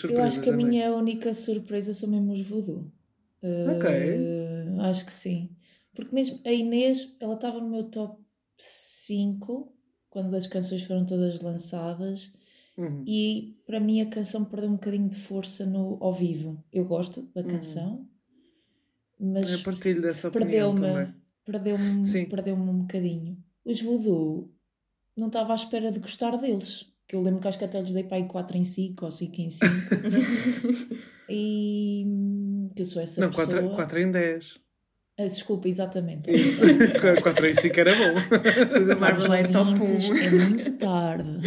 [0.09, 2.91] Eu acho que a minha única surpresa são mesmo os voodoo.
[3.43, 3.89] Uh, ok.
[4.89, 5.49] Acho que sim.
[5.93, 8.21] Porque mesmo a Inês, ela estava no meu top
[8.57, 9.73] 5
[10.09, 12.31] quando as canções foram todas lançadas.
[12.77, 13.03] Uhum.
[13.05, 16.63] E para mim a canção perdeu um bocadinho de força no, ao vivo.
[16.71, 17.47] Eu gosto da uhum.
[17.47, 18.07] canção,
[19.19, 19.33] uhum.
[19.33, 23.37] mas Eu partilho dessa perdeu-me perdeu-me perdeu-me um bocadinho.
[23.65, 24.49] Os voodoo
[25.17, 27.91] não estava à espera de gostar deles que eu lembro que acho que até lhes
[27.91, 29.65] dei para aí 4 em 5 ou 5 em 5.
[31.27, 32.05] e
[32.75, 33.47] que eu sou essa não, pessoa.
[33.47, 34.59] Não, 4, 4 em 10.
[35.17, 36.29] Ah, desculpa, exatamente.
[36.29, 36.61] Isso,
[37.23, 38.13] 4 em 5 era bom.
[38.99, 41.41] Caros ouvintes, é muito tarde.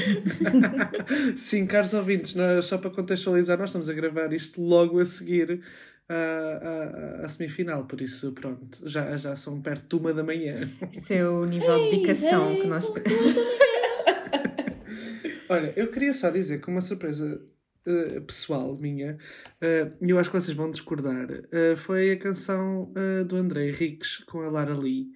[1.38, 5.60] Sim, caros ouvintes, nós, só para contextualizar, nós estamos a gravar isto logo a seguir
[6.08, 10.68] à, semifinal, por isso, pronto, já, já são perto de uma da manhã.
[10.92, 13.71] Isso é o nível de dedicação que nós temos.
[15.48, 17.42] Olha, eu queria só dizer que uma surpresa
[17.86, 19.18] uh, pessoal minha,
[19.60, 22.92] eh, e uh, eu acho que vocês vão discordar, uh, foi a canção
[23.26, 25.10] do André Henriques com a Lara Lee.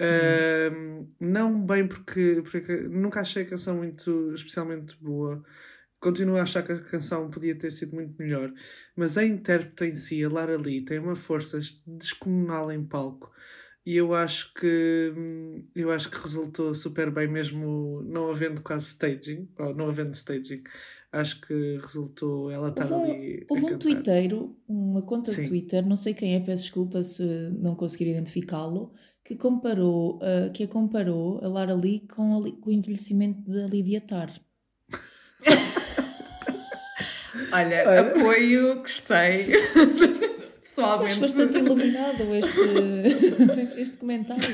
[0.00, 1.08] Hum.
[1.20, 5.42] Não bem porque, porque nunca achei a canção muito especialmente boa.
[6.00, 8.52] Continuo a achar que a canção podia ter sido muito melhor,
[8.96, 13.32] mas a intérprete em si, a Lara Lee, tem uma força descomunal em palco
[13.86, 15.12] e eu acho que
[15.74, 20.62] eu acho que resultou super bem mesmo não havendo quase staging ou não havendo staging
[21.12, 25.42] acho que resultou ela estar houve, ali houve um twitteiro uma conta Sim.
[25.42, 27.22] de Twitter não sei quem é peço desculpa se
[27.58, 28.92] não conseguir identificá-lo
[29.22, 33.66] que comparou uh, que a comparou a Lara Lee com, a, com o envelhecimento da
[33.66, 34.32] Lydia Tar
[37.52, 39.52] Olha, Olha, apoio, gostei.
[40.74, 41.12] pessoalmente.
[41.12, 42.60] Acho bastante iluminado este,
[43.80, 44.44] este comentário.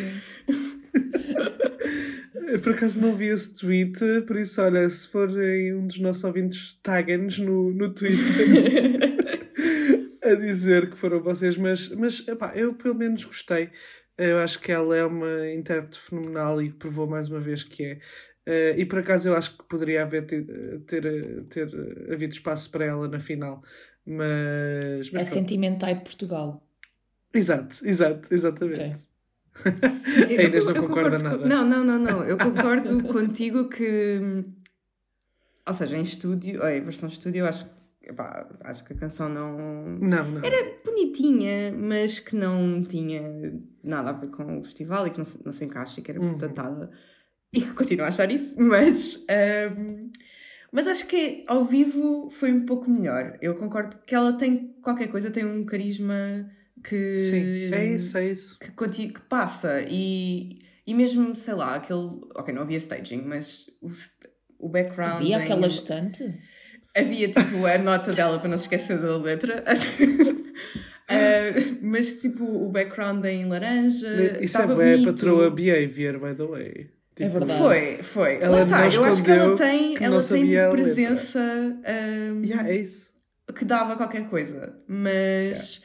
[2.62, 6.78] Por acaso não vi esse tweet, por isso, olha, se forem um dos nossos ouvintes,
[6.83, 8.20] taguem-nos no, no Twitter
[10.22, 13.70] a dizer que foram vocês, mas, mas epá, eu pelo menos gostei.
[14.18, 17.98] Eu acho que ela é uma intérprete fenomenal e provou mais uma vez que é.
[18.46, 20.44] Uh, e por acaso eu acho que poderia haver ter,
[20.87, 21.68] ter, ter
[22.12, 23.62] havido espaço para ela na final.
[24.10, 26.66] Mas, mas é sentimental de Portugal.
[27.32, 29.06] Exato, exato, exatamente.
[29.60, 30.36] Okay.
[30.36, 31.38] a Inês não concorda nada.
[31.38, 31.46] Com...
[31.46, 32.24] Não, não, não, não.
[32.24, 34.44] Eu concordo contigo que.
[35.64, 37.64] Ou seja, em estúdio, em versão estúdio, eu acho,
[38.02, 39.56] epá, acho que a canção não...
[40.00, 40.28] não.
[40.28, 43.22] Não, Era bonitinha, mas que não tinha
[43.84, 46.10] nada a ver com o festival e que não se, não se encaixa e que
[46.10, 46.52] era muito uhum.
[46.52, 46.90] datada.
[47.52, 49.24] E continuo a achar isso, mas.
[49.76, 50.10] Um,
[50.72, 53.37] Mas acho que ao vivo foi um pouco melhor.
[53.42, 56.48] Eu concordo que ela tem qualquer coisa, tem um carisma
[56.85, 57.16] que.
[57.16, 58.59] Sim, é isso, é isso.
[58.59, 59.83] Que, conti- que passa.
[59.88, 62.09] E, e mesmo, sei lá, aquele.
[62.37, 65.16] Ok, não havia staging, mas o, o background.
[65.22, 66.38] Havia em- aquela estante?
[66.96, 69.64] Havia tipo a nota dela para não se esquecer da letra.
[71.12, 71.50] Ah,
[71.83, 74.06] mas tipo o background em laranja.
[74.40, 75.11] Isso é bonito.
[75.12, 76.90] patroa behavior, by the way.
[77.18, 77.58] É verdade.
[77.60, 78.34] Foi, foi.
[78.36, 80.70] Ela Lá está, não eu acho que ela tem, que ela não tem sabia tipo,
[80.72, 81.40] presença
[81.84, 83.12] ah, Yeah, é isso.
[83.56, 85.82] que dava qualquer coisa, mas,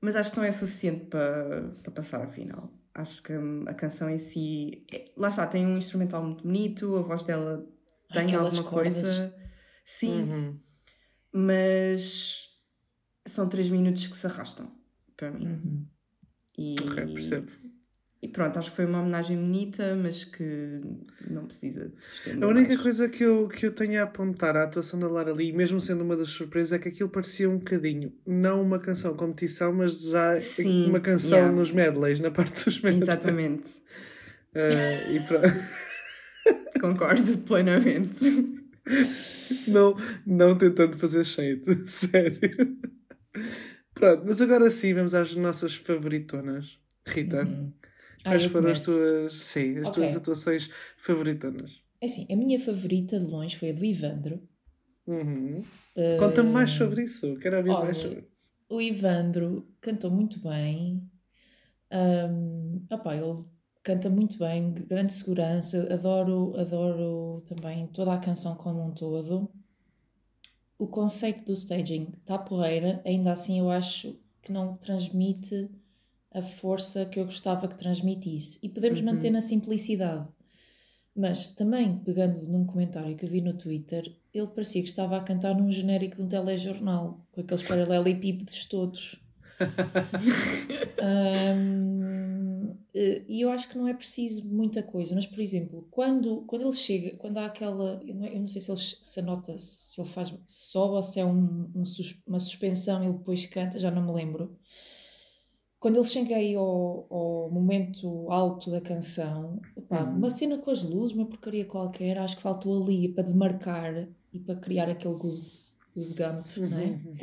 [0.00, 2.72] mas acho que não é suficiente para, para passar a final.
[2.94, 6.96] Acho que hum, a canção em si, é- lá está, tem um instrumental muito bonito,
[6.96, 7.64] a voz dela
[8.12, 8.94] tem Aquelas alguma cordas.
[8.94, 9.34] coisa.
[9.84, 10.60] Sim, Uhum.
[11.32, 12.48] mas
[13.26, 14.70] são três minutos que se arrastam
[15.16, 15.46] para mim.
[15.46, 15.86] Uhum.
[16.58, 17.52] E, Ok, percebo.
[18.20, 20.80] E pronto, acho que foi uma homenagem bonita, mas que
[21.30, 22.80] não precisa de se estender A única mais.
[22.80, 26.02] coisa que eu, que eu tenho a apontar à atuação da Lara Lee, mesmo sendo
[26.02, 30.40] uma das surpresas, é que aquilo parecia um bocadinho, não uma canção competição, mas já
[30.40, 31.54] Sim, uma canção yeah.
[31.56, 33.02] nos medleys, na parte dos medleys.
[33.04, 33.68] Exatamente,
[34.54, 35.46] Ah, e pronto.
[36.80, 38.58] concordo plenamente.
[39.68, 42.40] não, não tentando fazer shade, sério.
[43.94, 46.78] Pronto, mas agora sim, vamos às nossas favoritonas.
[47.06, 47.72] Rita, Uhum.
[48.22, 50.02] Quais foram as tuas, sim, as Ok.
[50.02, 51.72] tuas atuações favoritonas?
[52.00, 54.40] É assim, a minha favorita de longe foi a do Ivandro.
[55.06, 55.62] Uhum.
[55.96, 58.52] Uh, Conta-me mais sobre isso, quero ouvir olha, mais sobre isso.
[58.68, 61.02] O Ivandro cantou muito bem.
[61.90, 63.44] Um, opá, ele
[63.82, 65.92] canta muito bem, grande segurança.
[65.92, 69.50] Adoro, adoro também toda a canção como um todo.
[70.78, 75.68] O conceito do staging está porreira, ainda assim eu acho que não transmite
[76.32, 78.58] a força que eu gostava que transmitisse.
[78.62, 79.06] E podemos Uhum.
[79.06, 80.28] manter na simplicidade.
[81.14, 85.22] Mas também, pegando num comentário que eu vi no Twitter, ele parecia que estava a
[85.24, 89.22] cantar num genérico de um telejornal, com aqueles paralelepípedos todos.
[91.00, 96.42] Ahm, eh, e eu acho que não é preciso muita coisa, mas por exemplo, quando,
[96.46, 99.22] quando ele chega, quando há aquela, eu não, eu não sei se, ele, se a
[99.22, 101.84] nota, se ele faz, se sobe ou se é um, um
[102.26, 104.58] uma suspensão e ele depois canta, já não me lembro.
[105.80, 109.60] Quando ele chega aí ao, ao momento alto da canção,
[109.90, 110.16] Uhum.
[110.16, 114.38] uma cena com as luzes, uma porcaria qualquer, acho que faltou ali para demarcar e
[114.38, 116.84] para criar aquele goose, goose gump, não é?
[116.84, 117.14] Uhum.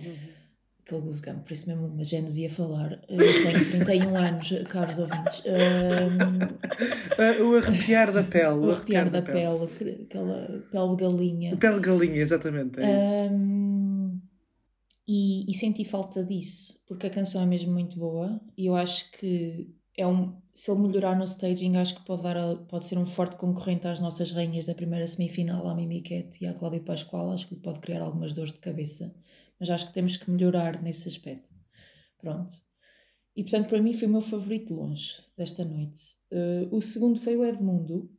[0.84, 3.02] Aquele goose gump, por isso mesmo uma Gênesis a falar.
[3.10, 5.44] Eu tenho 31 anos, caros ouvintes.
[5.46, 6.56] Ahm,
[7.18, 8.48] Ah, o arrepiar da pele.
[8.66, 9.40] o arrepiar da pele,
[10.04, 11.58] aquela pele de galinha.
[11.58, 13.34] Pele de galinha, exatamente, é isso.
[15.08, 19.12] E, e senti falta disso, porque a canção é mesmo muito boa e eu acho
[19.12, 22.98] que é um, se ele melhorar no staging, acho que pode, dar a- pode ser
[22.98, 26.82] um forte concorrente às nossas rainhas da primeira semifinal, à Mimi Cat e à Cláudia
[26.82, 27.32] Pascoal.
[27.32, 29.16] Acho que lhe pode criar algumas dores de cabeça,
[29.60, 31.50] mas acho que temos que melhorar nesse aspecto.
[32.18, 32.56] Pronto.
[33.36, 36.18] E portanto, para mim, foi o meu favorito longe desta noite.
[36.32, 38.10] Eh, o segundo foi o Edmundo.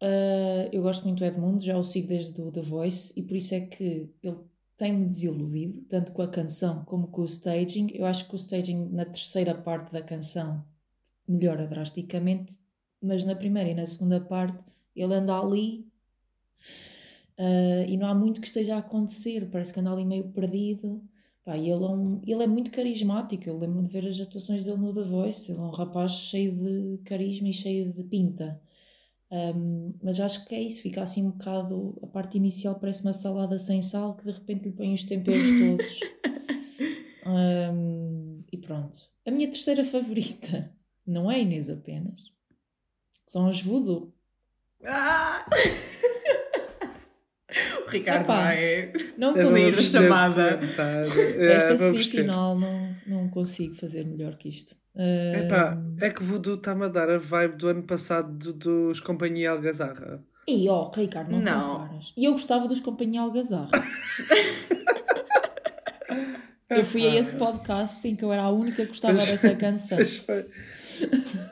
[0.00, 3.36] Uh, eu gosto muito do Edmundo, já o sigo desde o The Voice e por
[3.36, 4.38] isso é que ele
[4.78, 7.88] tem-me desiludido, tanto com a canção como com o staging.
[7.94, 10.64] Eu acho que o staging na terceira parte da canção
[11.28, 12.58] melhora drasticamente,
[13.02, 14.64] mas na primeira e na segunda parte
[14.96, 15.86] ele anda ali
[17.38, 21.02] uh, e não há muito que esteja a acontecer, parece que anda ali meio perdido.
[21.44, 24.76] Pá, ele, é um- ele é muito carismático, eu lembro-me de ver as atuações dele
[24.78, 28.60] no The Voice, ele é um rapaz cheio de carisma e cheio de pinta.
[29.30, 31.98] Um, mas acho que é isso, fica assim um bocado.
[32.02, 35.46] A parte inicial parece uma salada sem sal que de repente lhe põe os temperos
[35.60, 36.00] todos.
[37.30, 38.98] Um, e pronto.
[39.26, 40.74] A minha terceira favorita
[41.06, 42.32] não é Inês apenas,
[43.26, 44.14] são os Voodoo.
[44.82, 45.44] Ah!
[47.86, 48.92] o Ricardo Epá, vai.
[49.16, 49.82] Não Eu não consigo.
[49.82, 50.60] chamada.
[51.36, 54.74] É, Esta semifinal não, não consigo fazer melhor que isto.
[54.96, 59.00] Epá, Um, é que Voodoo está-me a dar a vibe do ano passado do- dos
[59.00, 60.20] Companhia Algazarra.
[60.46, 61.78] E ó, Ricardo, não, Não.
[61.80, 62.12] comparas.
[62.16, 63.70] E eu gostava dos Companhia Algazarra.
[66.70, 69.54] Eu fui a Epá, esse podcast em que eu era a única que gostava dessa
[69.56, 69.96] canção.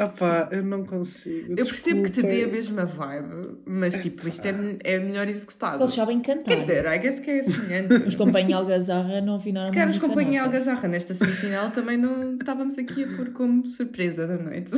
[0.00, 1.52] Epá, eu não consigo.
[1.58, 5.82] Eu percebo que te dê a mesma vibe, mas tipo, isto é, é melhor executado.
[5.82, 6.44] Eles sabem cantar.
[6.44, 7.94] Quer dizer, I guess que é semelhante.
[8.08, 10.42] Os Companhia Algazarra não viraram Se calhar os Companhia.
[10.42, 14.70] Algazarra nesta semifinal também não estávamos aqui a pôr como surpresa da noite.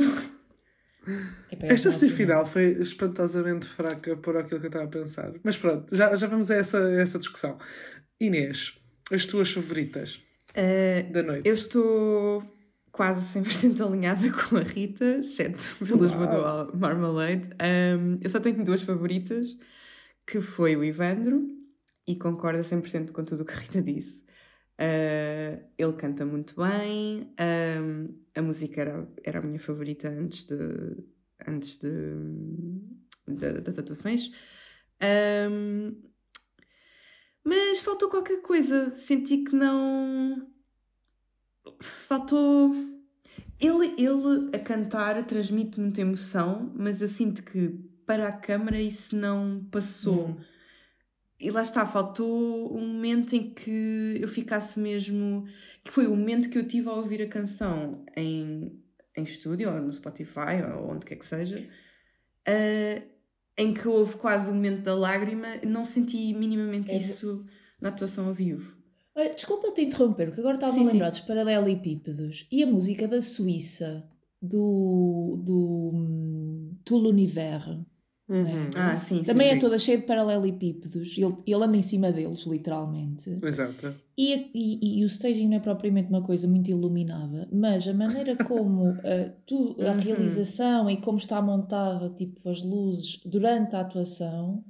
[1.51, 5.31] Epá, Esta não semifinal foi espantosamente fraca por aquilo que eu estava a pensar.
[5.43, 7.57] Mas pronto, já, já vamos a essa, a essa discussão.
[8.19, 8.77] Inês,
[9.11, 10.19] as tuas favoritas
[10.55, 11.47] Eh, da noite?
[11.47, 12.43] eu estou
[12.93, 16.19] quase 100% alinhada com a Rita, exceto pelas Uau.
[16.19, 17.49] Voodoo Marmalade.
[17.59, 19.57] Um, eu só tenho duas favoritas,
[20.25, 21.45] que foi o Ivandro,
[22.07, 24.23] e concorda 100% com tudo o que a Rita disse.
[24.79, 27.33] Uh, ele canta muito bem,
[28.35, 30.55] a música era, era a minha favorita antes, de,
[31.47, 31.89] antes de,
[33.27, 34.31] de das atuações.
[35.51, 35.99] Um,
[37.43, 38.95] mas faltou qualquer coisa.
[38.95, 40.52] Senti que não.
[41.79, 42.73] Faltou.
[43.59, 47.69] Ele, ele a cantar transmite muita emoção, mas eu sinto que
[48.05, 50.29] para a câmara isso não passou.
[50.29, 50.37] Hum.
[51.39, 55.45] E lá está, faltou um momento em que eu ficasse mesmo.
[55.83, 58.81] que foi o momento que eu tive a ouvir a canção em,
[59.15, 63.03] em estúdio, ou no Spotify, ou onde quer que seja, uh,
[63.57, 66.97] em que houve quase o momento da lágrima, não senti minimamente é.
[66.97, 67.45] isso
[67.79, 68.72] na atuação ao vivo.
[69.35, 74.03] Desculpa te interromper, porque agora estava a lembrar dos paralelepípedos e a música da Suíça
[74.41, 77.79] do, do um, Tout l'univers.
[78.27, 78.45] Uhum.
[78.45, 78.69] É?
[78.75, 81.17] Ah, sim, Também sim, é toda cheia de paralelepípedos.
[81.17, 83.37] Ele, ele anda em cima deles, literalmente.
[83.43, 83.93] Exato.
[84.17, 88.35] E, e, e, o staging não é propriamente uma coisa muito iluminada, mas a maneira
[88.35, 88.95] como uh,
[89.45, 89.99] tu, a uhum.
[89.99, 94.63] realização e como está montada, tipo, as luzes durante a atuação,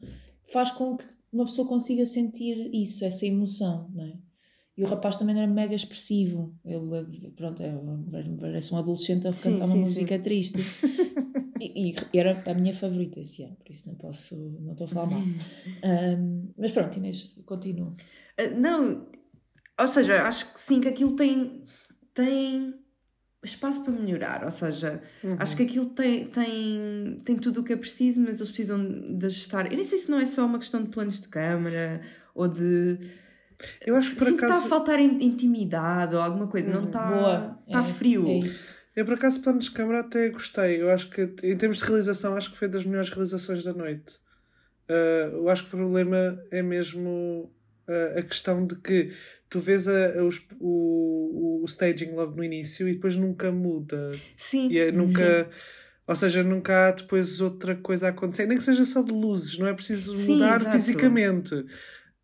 [0.51, 4.13] faz com que uma pessoa consiga sentir isso, essa emoção, não é?
[4.75, 6.55] E o rapaz também era mega expressivo.
[6.65, 7.71] Ele, pronto, é,
[8.39, 10.21] parece um adolescente a cantar uma sim, música sim.
[10.21, 10.59] triste.
[11.61, 14.87] e, e, era a minha favorita esse ano, por isso não posso, não estou a
[14.87, 15.21] falar mal.
[15.21, 17.95] Um, mas pronto, Inês, continuo.
[18.39, 19.07] Uh, não,
[19.79, 21.61] ou seja, acho que sim, que aquilo tem,
[22.13, 22.73] tem
[23.43, 25.35] espaço para melhorar, ou seja, uhum.
[25.39, 29.25] acho que aquilo tem, tem, tem tudo o que é preciso, mas eles precisam de
[29.25, 29.65] ajustar.
[29.65, 32.01] Eu nem sei se não é só uma questão de planos de câmara
[32.33, 32.97] ou de.
[33.85, 34.53] Eu acho que por Sinto acaso.
[34.53, 36.73] está a faltar intimidade ou alguma coisa, uhum.
[36.73, 37.59] não está, Boa.
[37.67, 38.27] está é, frio.
[38.27, 38.73] É isso.
[38.95, 40.81] Eu, por acaso, planos de câmara até gostei.
[40.81, 44.15] Eu acho que, em termos de realização, acho que foi das melhores realizações da noite.
[44.87, 47.51] Uh, eu acho que o problema é mesmo
[47.87, 49.11] uh, a questão de que
[49.49, 54.11] tu vês a, a, os, o, o staging logo no início e depois nunca muda.
[54.37, 54.69] Sim.
[54.69, 55.43] E é, nunca.
[55.43, 55.57] Sim.
[56.05, 58.45] Ou seja, nunca há depois outra coisa a acontecer.
[58.45, 60.75] Nem que seja só de luzes, não é preciso Sim, mudar exato.
[60.75, 61.65] fisicamente.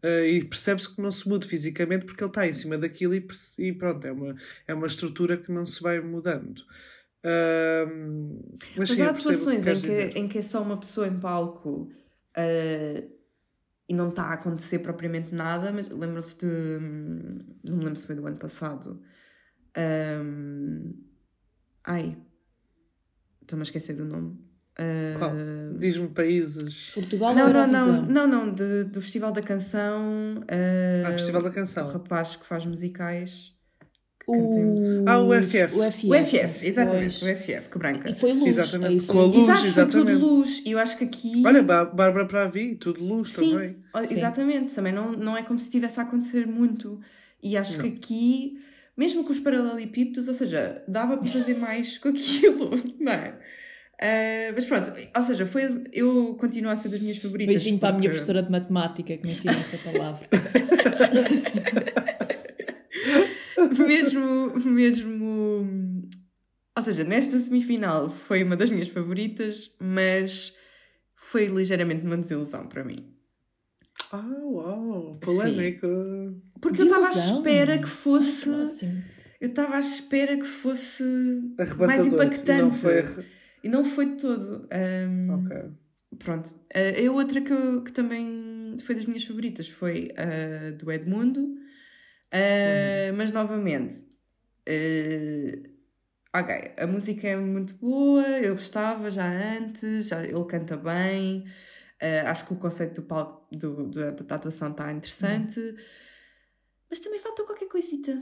[0.04, 3.28] Uh, e percebe-se que não se muda fisicamente porque ele está em cima daquilo e,
[3.58, 4.36] e, pronto, é uma,
[4.66, 6.60] é uma estrutura que não se vai mudando.
[7.20, 8.40] Uh,
[8.78, 11.92] mas, mas sim, há atuações em, que, em que é só uma pessoa em palco
[12.38, 13.20] uh,
[13.90, 16.48] e não está a acontecer propriamente nada, mas lembro-se de.
[17.64, 19.02] Não me lembro se foi do ano passado.
[19.76, 20.94] Um,
[21.84, 22.18] ai,
[23.42, 24.38] estou-me a esquecer do nome.
[25.18, 25.32] Qual?
[25.78, 26.92] Diz-me países.
[26.94, 30.38] Portugal não, não, não, não, não, de, do Festival da Canção.
[30.44, 31.88] Uh, ah, Festival da Canção.
[31.88, 33.54] O rapaz que faz musicais.
[34.28, 35.06] O...
[35.08, 35.76] Ah, o FF.
[35.76, 37.24] O FF, o FF exatamente, pois.
[37.24, 38.10] o FF, que branca.
[38.10, 38.58] E foi luz.
[38.58, 39.16] Exatamente, foi...
[39.16, 39.92] com a luz, Exato, exatamente.
[39.92, 40.62] Foi tudo luz.
[40.66, 41.44] E eu acho que aqui.
[41.44, 43.78] Olha, Bárbara Pravi, tudo luz Sim, também.
[44.10, 44.76] Exatamente, Sim.
[44.76, 47.00] também não, não é como se estivesse a acontecer muito.
[47.42, 47.84] E acho não.
[47.84, 48.60] que aqui,
[48.96, 53.40] mesmo com os paralelepípedos, ou seja, dava para fazer mais com aquilo, não é?
[54.02, 57.54] Uh, mas pronto, ou seja, foi, eu continuo a ser das minhas favoritas.
[57.54, 57.86] Beijinho porque...
[57.86, 60.26] para a minha professora de matemática que me ensinou essa palavra.
[63.86, 66.08] mesmo, mesmo.
[66.78, 70.56] Ou seja, nesta semifinal foi uma das minhas favoritas, mas
[71.14, 73.14] foi ligeiramente uma desilusão para mim.
[74.14, 75.20] Ah, uau!
[75.22, 75.88] Polémico!
[76.62, 77.02] Porque desilusão.
[77.02, 78.50] eu estava à espera que fosse.
[79.42, 81.04] eu estava à espera que fosse
[81.78, 82.62] mais impactante.
[82.62, 83.04] Não foi
[83.64, 84.68] e não foi de todo.
[84.72, 85.72] Um, ok.
[86.18, 86.48] Pronto.
[86.48, 90.92] Uh, a outra que, eu, que também foi das minhas favoritas foi a uh, do
[90.92, 91.42] Edmundo.
[91.42, 93.18] Uh, uhum.
[93.18, 93.96] Mas novamente.
[94.68, 95.70] Uh,
[96.36, 101.46] ok, a música é muito boa, eu gostava já antes, já, ele canta bem.
[102.02, 105.60] Uh, acho que o conceito do palco, do, do, da atuação está interessante.
[105.60, 105.76] Uhum.
[106.90, 108.22] Mas também faltou qualquer coisita.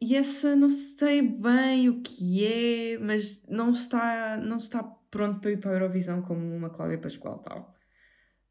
[0.00, 5.50] E essa não sei bem o que é, mas não está, não está pronto para
[5.50, 7.74] ir para a Eurovisão como uma Cláudia Pascoal tal.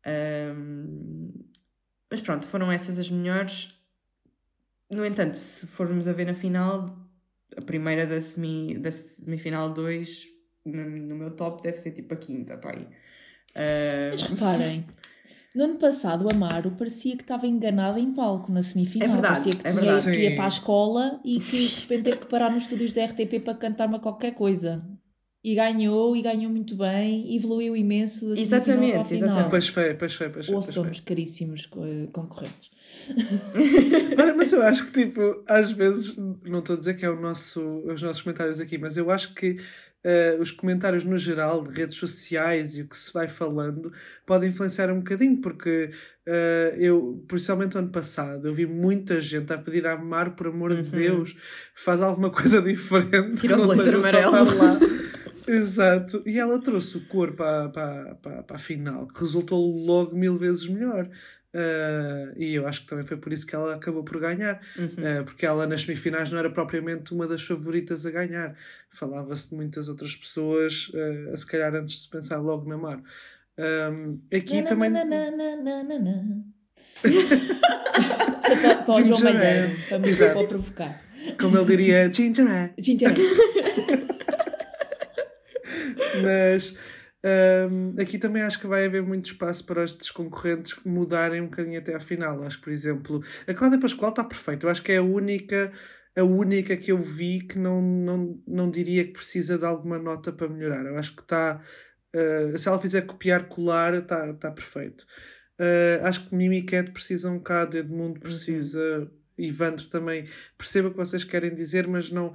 [0.05, 1.31] Um,
[2.09, 3.69] mas pronto, foram essas as melhores.
[4.89, 6.97] No entanto, se formos a ver na final,
[7.55, 10.27] a primeira da, semi, da semifinal 2,
[10.65, 12.87] no, no, meu top, deve ser tipo a quinta, pai.
[13.51, 14.11] Uh...
[14.11, 14.85] Mas reparem,
[15.55, 19.09] no ano passado, o Amaro parecia que estava enganado em palco na semifinal.
[19.09, 20.11] É verdade, parecia que, é verdade.
[20.11, 23.05] que ia para a escola e que de repente teve que parar nos estúdios da
[23.05, 24.85] RTP para cantar-me qualquer coisa.
[25.43, 28.35] E ganhou, e ganhou muito bem, evoluiu imenso.
[28.35, 29.29] Da exatamente, ao final.
[29.29, 29.49] exatamente.
[29.49, 30.55] Pois foi, pois foi, pois foi.
[30.55, 32.69] Ou somos caríssimos concorrentes.
[34.19, 37.19] Olha, mas eu acho que, tipo, às vezes, não estou a dizer que é o
[37.19, 39.55] nosso, os nossos comentários aqui, mas eu acho que
[40.07, 43.91] uh, os comentários no geral de redes sociais e o que se vai falando
[44.25, 45.89] pode influenciar um bocadinho, porque
[46.27, 50.73] uh, eu, principalmente ano passado, eu vi muita gente a pedir a Mar, por amor
[50.73, 50.97] de Uhum.
[50.97, 51.35] Deus,
[51.75, 53.41] faz alguma coisa diferente.
[53.41, 54.57] Tira não seja amarelo.
[54.57, 54.79] lá.
[55.47, 56.21] Exato.
[56.25, 60.37] E ela trouxe o cor para, para, para, para a final, que resultou logo mil
[60.37, 61.09] vezes melhor.
[61.57, 64.85] Uh, e eu acho que também foi por isso que ela acabou por ganhar, Uhum.
[64.85, 68.55] uh, porque ela nas semifinais não era propriamente uma das favoritas a ganhar.
[68.91, 72.77] Falava-se de muitas outras pessoas, uh, a se calhar antes de se pensar logo na
[72.77, 73.01] Mar.
[73.57, 74.91] Um, aqui Na, também.
[74.91, 75.31] na, na,
[77.01, 79.19] para, para o João.
[79.21, 81.01] Malheiro, para me para provocar.
[81.39, 82.73] Como ele diria, ginger ale.
[82.77, 83.17] Ginger ale.
[86.23, 86.75] Mas
[87.69, 91.79] hum, aqui também acho que vai haver muito espaço para estes concorrentes mudarem um bocadinho
[91.79, 92.43] até à final.
[92.43, 94.65] Acho que, por exemplo, a Cláudia Pascoal está perfeita.
[94.65, 95.71] Eu acho que é a única,
[96.17, 100.31] a única que eu vi que não, não, não diria que precisa de alguma nota
[100.31, 100.85] para melhorar.
[100.85, 101.61] Eu acho que está.
[102.15, 105.05] uh, se ela fizer copiar, colar, está tá perfeito.
[105.59, 110.25] Uh, acho que Mimiquete precisa um bocado, Edmundo precisa, Ivandro também.
[110.57, 112.33] Perceba o que vocês querem dizer, mas não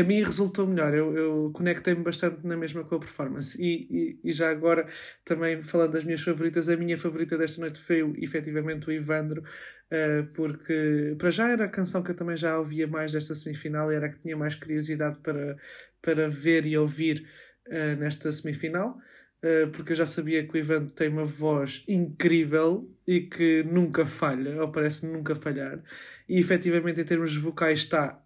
[0.00, 0.94] a mim resultou melhor.
[0.94, 3.60] Eu, eu conectei-me bastante na mesma com a performance.
[3.62, 4.86] E, e, e já agora,
[5.24, 9.42] também falando das minhas favoritas, a minha favorita desta noite foi o- efetivamente o Ivandro,
[9.90, 13.90] eh, porque para já era a canção que eu também já ouvia mais desta semifinal
[13.92, 15.56] e era a que tinha mais curiosidade para,
[16.02, 17.26] para ver e ouvir
[17.66, 18.98] eh, nesta semifinal.
[19.42, 24.06] eh, porque eu já sabia que o Ivandro tem uma voz incrível e que nunca
[24.06, 25.82] falha, ou parece nunca falhar.
[26.28, 28.22] E efetivamente, em termos vocais, está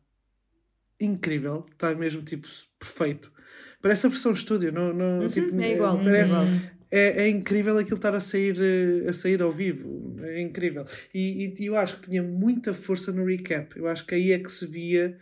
[1.01, 2.46] incrível, está mesmo tipo
[2.78, 3.32] perfeito.
[3.80, 6.61] Parece a versão estúdio, não, não, Uhum, tipo, é igual, parece, é igual.
[6.90, 10.16] é, é incrível aquilo estar a sair, eh, a sair ao vivo.
[10.22, 10.84] É incrível.
[11.14, 13.76] E, e eu acho que tinha muita força no recap.
[13.78, 15.18] Eu acho que aí é que se via,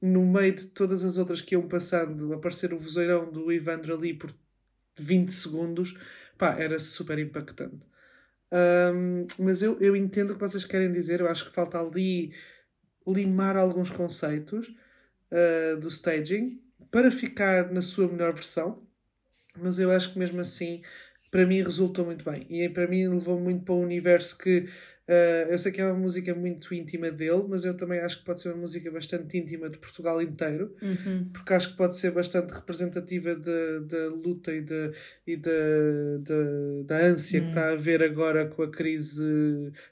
[0.00, 4.14] no meio de todas as outras que iam passando, aparecer o vozeirão do Ivandro ali
[4.14, 4.30] por
[4.98, 5.94] 20 segundos.
[6.38, 7.86] Pá, era super impactante.
[8.52, 11.20] Ahm, mas eu, eu entendo o que vocês querem dizer.
[11.20, 12.32] Eu acho que falta ali
[13.06, 14.74] limar alguns conceitos
[15.32, 16.60] ah, do staging
[16.90, 18.86] para ficar na sua melhor versão.
[19.58, 20.82] Mas eu acho que mesmo assim,
[21.36, 22.46] para mim, resultou muito bem.
[22.48, 24.64] E para mim, levou muito para um universo que
[25.08, 28.24] ah, eu sei que é uma música muito íntima dele, mas eu também acho que
[28.24, 31.28] pode ser uma música bastante íntima de Portugal inteiro Uhum.
[31.32, 34.90] porque acho que pode ser bastante representativa da luta e da
[35.26, 39.22] e da- da- da ânsia que está a haver agora com a crise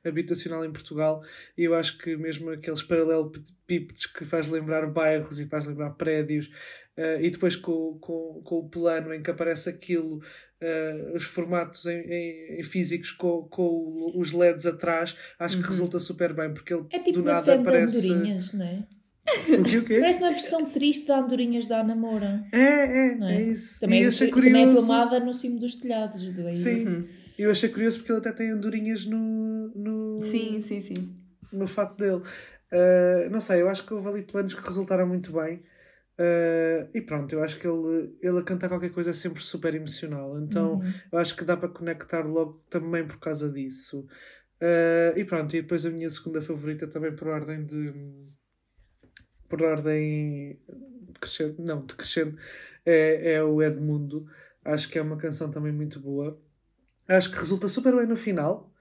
[0.04, 1.22] habitacional em Portugal.
[1.58, 6.50] E eu acho que mesmo aqueles paralelepípedos que faz lembrar bairros e faz lembrar prédios,
[6.96, 10.20] eh, e depois com, com, com o plano em que aparece aquilo,
[10.60, 15.98] eh, os formatos em, em- em físicos com, com os LEDs atrás, acho que resulta
[15.98, 18.00] super bem, porque ele É tipo do uma nada aparece.
[18.02, 18.86] de andorinhas, não é?
[19.58, 19.98] O quê, o quê?
[20.00, 22.44] Parece uma versão triste da andorinhas da Ana Moura.
[22.52, 23.42] É, é, é, é?
[23.42, 23.80] isso.
[23.80, 24.76] Também, e é, achei também é curioso.
[24.86, 26.22] filmada no cimo dos telhados.
[26.34, 26.56] Daí.
[26.56, 27.08] Sim, Uhum.
[27.38, 31.16] eu achei curioso porque ele até tem andorinhas no, no, Sim, sim, sim.
[31.50, 32.22] no fato dele.
[32.70, 35.60] Uh, não sei, eu acho que houve ali planos que resultaram muito bem.
[36.18, 39.74] Uh, e pronto, eu acho que ele, ele a cantar qualquer coisa é sempre super
[39.74, 40.38] emocional.
[40.40, 40.92] Então Uhum.
[41.12, 44.06] eu acho que dá para conectar logo também por causa disso.
[44.62, 47.92] Uh, e pronto, e depois a minha segunda favorita também por ordem de.
[49.48, 50.58] Por ordem
[51.20, 52.36] crescente, não, de crescente,
[52.84, 54.26] é, é o Edmundo.
[54.64, 56.40] Acho que é uma canção também muito boa.
[57.08, 58.72] Acho que resulta super bem no final.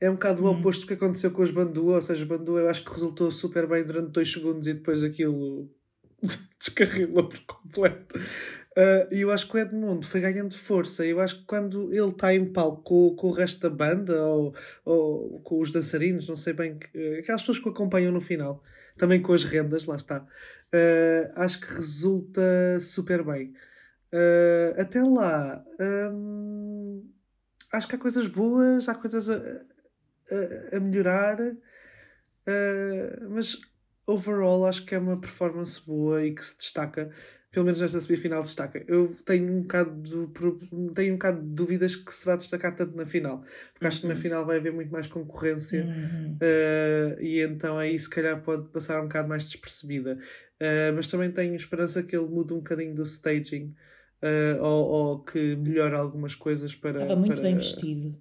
[0.00, 0.58] É um bocado o Uhum.
[0.60, 3.66] oposto do que aconteceu com os Bandua, ou seja, Bandua eu acho que resultou super
[3.66, 5.68] bem durante dois segundos e depois aquilo
[6.58, 8.18] descarrilou por completo.
[8.76, 11.04] Ah, E eu acho que o Edmundo foi ganhando força.
[11.06, 14.54] Eu acho que quando ele está em palco com, com o resto da banda ou,
[14.84, 18.62] ou com os dançarinos, não sei bem, que- aquelas pessoas que o acompanham no final,
[18.98, 20.26] também com as rendas, lá está,
[20.72, 22.42] ah, acho que resulta
[22.80, 23.54] super bem.
[24.12, 25.64] Ah, até lá,
[26.12, 27.10] hum,
[27.72, 29.36] acho que há coisas boas, há coisas a,
[30.32, 31.38] a, a melhorar,
[33.30, 33.60] mas
[34.08, 37.10] overall acho que é uma performance boa e que se destaca.
[37.50, 38.84] Pelo menos nesta semifinal se destaca.
[38.86, 40.10] Eu tenho um bocado de,
[40.94, 43.42] tenho um bocado de dúvidas que se vai destacar tanto na final.
[43.72, 45.84] Porque acho que na final vai haver muito mais concorrência.
[45.84, 46.34] Uhum.
[46.34, 50.18] Uh, e então aí se calhar pode passar um bocado mais despercebida.
[50.60, 53.74] Uh, mas também tenho esperança que ele mude um bocadinho do staging
[54.22, 57.02] uh, ou, ou que melhore algumas coisas para.
[57.02, 58.14] Estava muito para- bem vestido.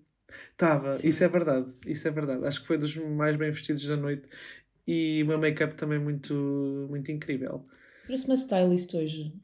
[0.52, 1.74] Estava, isso é verdade.
[1.86, 2.46] Isso é verdade.
[2.46, 4.28] Acho que foi dos mais bem vestidos da noite
[4.88, 7.66] e uma make-up também muito, muito incrível.
[8.06, 9.34] Parece uma stylist hoje.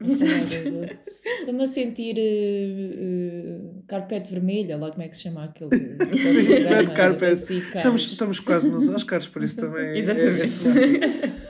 [1.40, 5.70] Estou-me a sentir eh, eh, carpete vermelha, lá como é que se chama aquele.
[6.16, 7.30] Sim, red carpet.
[7.30, 7.76] da SIC.
[7.76, 9.84] Estamos, estamos quase nos Oscars, por isso também.
[9.84, 10.58] é- é Exatamente.
[10.60, 11.44] temático.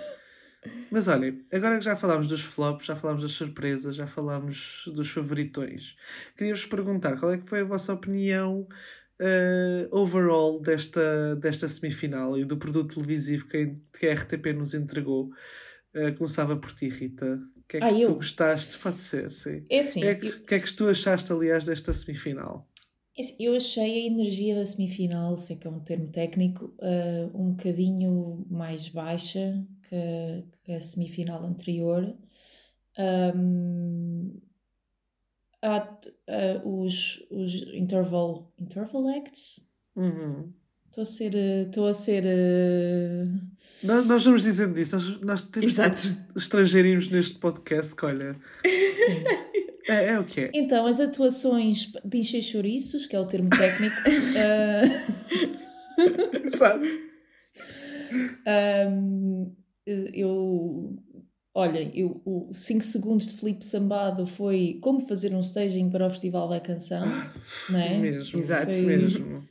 [0.90, 5.10] Mas olha, agora que já falámos dos flops, já falámos das surpresas, já falámos dos
[5.10, 5.96] favoritões,
[6.36, 8.66] queria-vos perguntar qual é que foi a vossa opinião
[9.20, 15.30] uh, overall desta, desta semifinal e do produto televisivo que, que a RTP nos entregou.
[15.94, 17.40] Uh, começava por ti, Rita.
[17.56, 18.16] O que é que Ah, tu eu?
[18.16, 18.78] gostaste?
[18.78, 19.64] Pode ser, sim.
[19.70, 22.68] É assim, O que, é que, eu- que é que tu achaste, aliás, desta semifinal?
[23.16, 27.30] É assim, Eu achei a energia da semifinal, sei que é um termo técnico, eh,
[27.34, 32.16] um bocadinho mais baixa que, a- que a semifinal anterior.
[32.98, 34.30] Ahm,
[35.64, 35.88] há
[36.28, 39.66] eh, os, os interval, interval acts?
[39.96, 40.52] Uhum.
[40.90, 41.34] Estou a ser.
[41.34, 42.22] eh, Estou a ser.
[42.26, 43.24] eh,
[43.82, 49.24] Nós, nós vamos dizendo disso, nós, nós temos tantos estrangeirinhos neste podcast que, olha, sim.
[49.88, 50.50] é, é o que é.
[50.54, 53.96] Então, as atuações de encher chouriços, que é o termo técnico.
[54.36, 54.82] eh,
[56.44, 56.84] Exato.
[58.46, 59.52] Ahm,
[59.86, 60.96] eu.
[61.56, 66.10] Olhem, eu, o 5 segundos de Felipe Sambado foi como fazer um staging para o
[66.10, 67.04] Festival da Canção.
[67.70, 67.98] Não é?
[67.98, 68.72] Mesmo, Exato.
[68.72, 69.48] Foi- mesmo.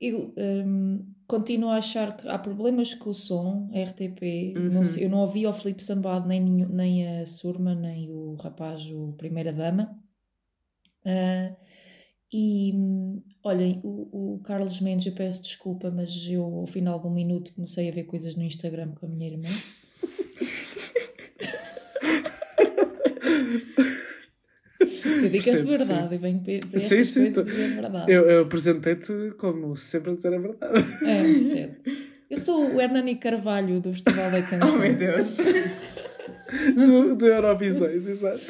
[0.00, 0.32] Eu
[0.66, 4.54] hum, continuo a achar que há problemas com o som, a RTP.
[4.56, 4.84] Não Uhum.
[4.84, 9.12] sei- eu não ouvi o Felipe Sambado, nem, nem a Surma, nem o rapaz, o
[9.16, 9.96] Primeira-Dama.
[11.04, 11.54] Ah,
[12.32, 17.06] e hum, olhem, o, o Carlos Mendes, eu peço desculpa, mas eu ao final de
[17.06, 19.48] um minuto comecei a ver coisas no Instagram com a minha irmã.
[24.80, 28.12] Eu digo a Percebo, verdade, eu venho para Sim, sim, tu- dizer a verdade.
[28.12, 30.80] Eu, eu apresentei-te como sempre a dizer a verdade.
[31.04, 31.90] É, certo.
[32.30, 34.74] Eu sou o Hernani Carvalho do Festival da Canção.
[34.74, 35.36] Oh meu Deus.
[36.74, 38.40] do, do Eurovisões, exato.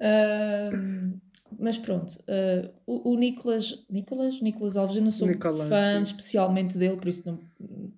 [0.00, 1.20] Ahm,
[1.58, 6.02] mas pronto, ah, o, o Nicolas, Nicolas, Nicolas Alves, eu não sou Nicolas, fã sim.
[6.02, 7.38] especialmente dele, por isso não,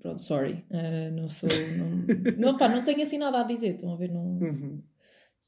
[0.00, 1.90] pronto, sorry, Ah, não sou, não,
[2.36, 4.82] não, pá, não tenho assim nada a dizer, estão a ver, não, Uhum.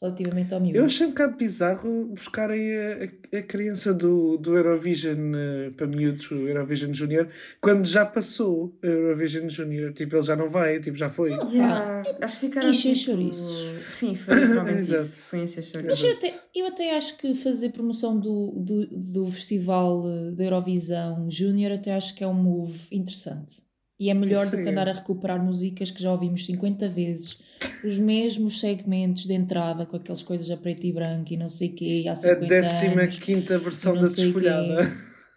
[0.01, 0.79] Relativamente ao miúdo.
[0.79, 5.87] Eu achei um bocado bizarro buscarem a, a, a criança do, do Eurovision eh, para
[5.87, 7.29] miúdos, o Eurovision Junior,
[7.61, 9.93] quando já passou o Eurovision Junior.
[9.93, 11.31] Tipo, ele já não vai, tipo, já foi.
[11.31, 13.05] Yeah, acho que ficaram Encher tipo...
[13.07, 13.95] chouriços.
[13.95, 14.71] Sim, foi Exato.
[14.71, 15.23] isso.
[15.23, 20.05] Foi encher Mas eu até, eu até acho que fazer promoção do, do, do Festival
[20.07, 23.66] eh, da Eurovisão Júnior até acho que é um move interessante.
[23.99, 27.39] E é melhor do que andar a recuperar músicas que já ouvimos 50 vezes,
[27.83, 31.69] os mesmos segmentos de entrada, com aquelas coisas a preto e branco e não sei
[31.71, 33.17] o quê, há A 50 15 anos.
[33.19, 34.87] quinta versão não da desfolhada.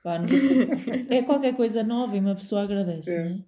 [0.03, 0.27] Pá, não-
[1.09, 3.23] é qualquer coisa nova e uma pessoa agradece, É.
[3.29, 3.39] né?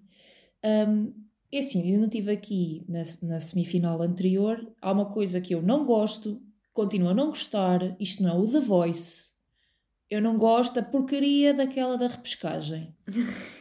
[0.87, 1.13] Um,
[1.51, 4.65] é assim, eu não estive aqui na, na semifinal anterior.
[4.81, 6.41] Há uma coisa que eu não gosto,
[6.73, 7.97] continuo a não gostar.
[7.99, 9.31] Isto não é o The Voice.
[10.09, 12.95] Eu não gosto da porcaria daquela da repescagem.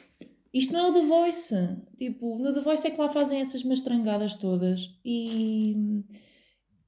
[0.53, 1.55] Isto não é o The Voice.
[1.97, 4.99] Tipo, no The Voice é que lá fazem essas mastrangadas todas.
[5.05, 5.77] E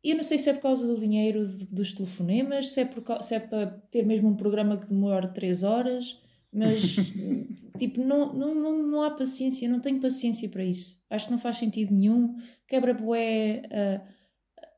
[0.02, 3.34] eu não sei se é por causa do dinheiro dos telefonemas, se é, por, se
[3.36, 6.20] é para ter mesmo um programa que demora 3 horas,
[6.52, 6.96] mas
[7.78, 11.00] tipo, não, não, não, não há paciência, não tenho paciência para isso.
[11.08, 12.34] Acho que não faz sentido nenhum.
[12.66, 14.02] Quebra bué, ah,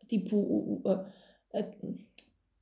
[0.06, 1.10] tipo, a-
[1.58, 1.70] a-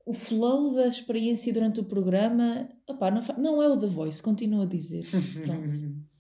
[0.07, 2.69] o flow da experiência durante o programa.
[2.89, 5.03] Opá, não, não é o The Voice, continuo a dizer.
[5.45, 6.12] Pronto.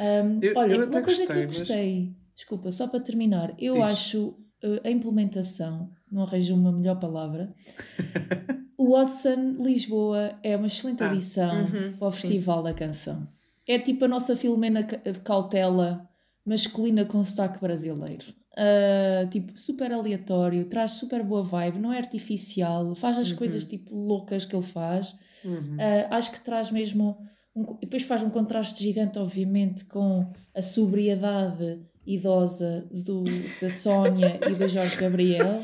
[0.00, 3.54] Um, Eu- olha, eu uma coisa que gostei, eu mas- gostei, desculpa, só para terminar,
[3.58, 3.82] eu Diz.
[3.82, 4.28] acho
[4.64, 7.54] uh, a implementação, não arranjo uma melhor palavra.
[8.78, 12.20] o Watson Lisboa é uma excelente Ah, adição uhum, para o sim.
[12.22, 13.28] Festival da Canção.
[13.66, 16.08] É tipo a nossa Filomena Ca- Cautela
[16.44, 18.26] masculina com sotaque brasileiro.
[18.56, 23.36] Uh, tipo, super aleatório, traz super boa vibe, não é artificial, faz as Uhum.
[23.36, 25.14] coisas tipo loucas que ele faz.
[25.44, 25.76] Uhum.
[25.76, 27.18] Uh, acho que traz mesmo.
[27.54, 33.24] Um, depois faz um contraste gigante, obviamente, com a sobriedade idosa do,
[33.62, 35.62] da Sónia e do Jorge Gabriel.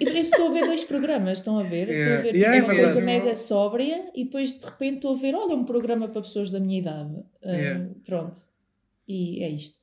[0.00, 1.88] E, e por isso estou a ver dois programas, estão a ver?
[1.88, 2.22] Estou a Yeah.
[2.22, 2.92] ver Yeah, é é uma verdade.
[2.94, 6.50] coisa mega sóbria e depois de repente estou a ver, olha, um programa para pessoas
[6.50, 7.12] da minha idade.
[7.42, 7.90] Uh, Yeah.
[8.06, 8.40] Pronto.
[9.08, 9.76] E é isto.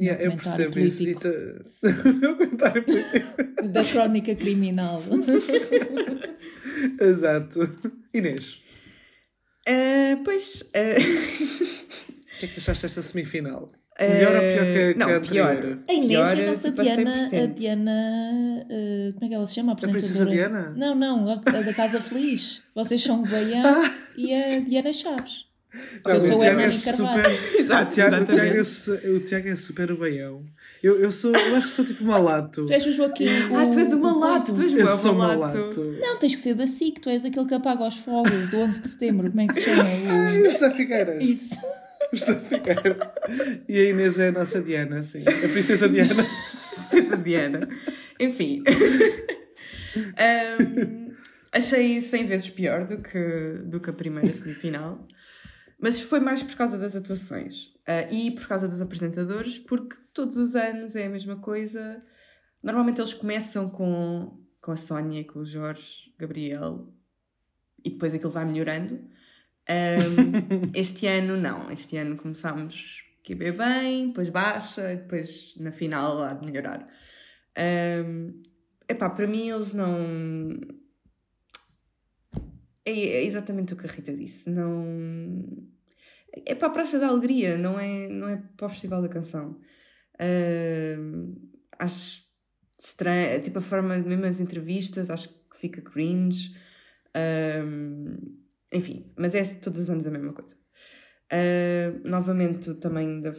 [0.00, 0.98] Yeah, eu percebo isso.
[0.98, 1.20] Político.
[1.20, 1.30] ta-
[2.10, 3.68] O meu comentário político.
[3.68, 5.00] Da crónica criminal.
[7.00, 7.60] Exato.
[8.12, 8.62] Inês,
[9.68, 10.62] Ah, pois.
[10.74, 10.98] ah,
[12.34, 13.72] o que é que achaste desta semifinal?
[14.00, 15.50] Melhor ou pior que, a- que não, a pior.
[15.52, 15.78] anterior?
[15.88, 17.54] A Inês, Pior, a nossa tipo, a Diana, a 100%.
[17.54, 17.92] Diana,
[18.64, 19.72] uh, como é que ela se chama?
[19.72, 20.26] A A Princesa?
[20.26, 20.74] Diana?
[20.76, 22.62] Não, não, a, a da Casa Feliz.
[22.74, 25.46] Vocês são o Baião Ah, e a Diana Chaves.
[26.04, 27.26] Não, eu sou o o Tiago é super.
[27.60, 30.44] Exato, o, Tiago, o, Tiago é, o Tiago é super o baião.
[30.82, 32.66] Eu, eu, sou, eu acho que sou tipo malato.
[32.66, 33.28] Tu és o Joaquim.
[33.28, 35.56] Ah, tu és o, malato, tu és Eu sou malato.
[35.56, 35.84] malato.
[36.00, 38.82] Não, tens que ser da SIC, tu és aquele que apaga os fogos do 11
[38.82, 39.30] de setembro.
[39.30, 39.84] Como é que se chama?
[39.84, 41.16] Ai, o José Figueiras.
[41.16, 41.20] O...
[41.20, 41.56] Isso.
[42.12, 42.96] O José Figueiras.
[43.68, 45.22] E a Inês é a nossa Diana, sim.
[45.22, 46.26] A Princesa Diana.
[46.92, 47.60] Depois a Diana.
[48.18, 48.62] Enfim.
[49.94, 51.12] Um,
[51.52, 55.06] achei 100 vezes pior do que, do que a primeira semifinal.
[55.78, 60.36] Mas foi mais por causa das atuações uh, e por causa dos apresentadores, porque todos
[60.36, 61.98] os anos é a mesma coisa.
[62.62, 66.92] Normalmente eles começam com, com a Sónia, com o Jorge, Gabriel,
[67.84, 68.94] e depois aquilo vai melhorando.
[69.68, 76.22] Um, este ano não, este ano começámos que bem bem, depois baixa, depois na final
[76.22, 76.88] há de melhorar.
[77.58, 78.42] Um,
[78.88, 80.58] epá, para mim eles não.
[82.84, 84.50] É, é exatamente o que a Rita disse.
[84.50, 85.71] Não.
[86.46, 89.60] É para a Praça da Alegria, não é, não é para o Festival da Canção.
[90.14, 92.22] Uh, acho
[92.78, 96.54] estranho, tipo a forma, mesmo as entrevistas, acho que fica cringe.
[97.14, 98.40] Uh,
[98.72, 100.56] enfim, mas é todos os anos a mesma coisa.
[101.32, 103.32] Uh, novamente, também da,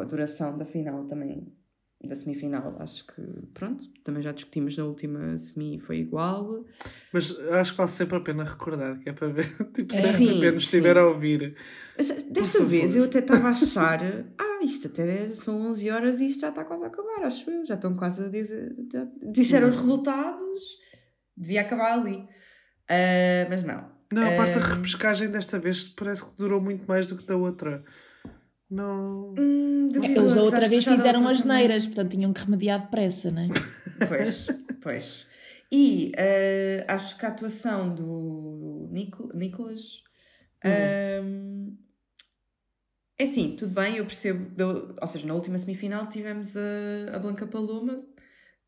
[0.00, 1.52] a duração da final também
[2.04, 3.22] da semifinal, acho que
[3.54, 6.64] pronto, também já discutimos na última semi foi igual.
[7.12, 10.38] Mas acho que vale sempre a pena recordar, que é para ver, tipo, sempre sim,
[10.38, 11.54] a pena estiver a ouvir.
[11.96, 14.00] Mas, desta vez eu até estava a achar,
[14.38, 17.64] ah, isto até são 11 horas e isto já está quase a acabar, acho eu,
[17.64, 19.74] já estão quase a dizer, já disseram não.
[19.74, 20.78] os resultados,
[21.36, 22.16] devia acabar ali.
[22.16, 23.90] Uh, mas não.
[24.12, 27.36] Não, a parte da repescagem desta vez parece que durou muito mais do que da
[27.36, 27.82] outra.
[28.72, 29.34] Não.
[29.38, 33.48] Hum, Eles a outra vez fizeram as neiras, portanto tinham que remediar depressa, não é?
[34.08, 34.46] Pois,
[34.80, 35.26] pois.
[35.70, 40.02] E uh, acho que a atuação do Nicolas.
[40.64, 41.68] Uhum.
[41.68, 41.76] Uh,
[43.18, 44.50] é assim, tudo bem, eu percebo.
[44.98, 48.02] ou seja, na última semifinal tivemos a, a Blanca Paloma,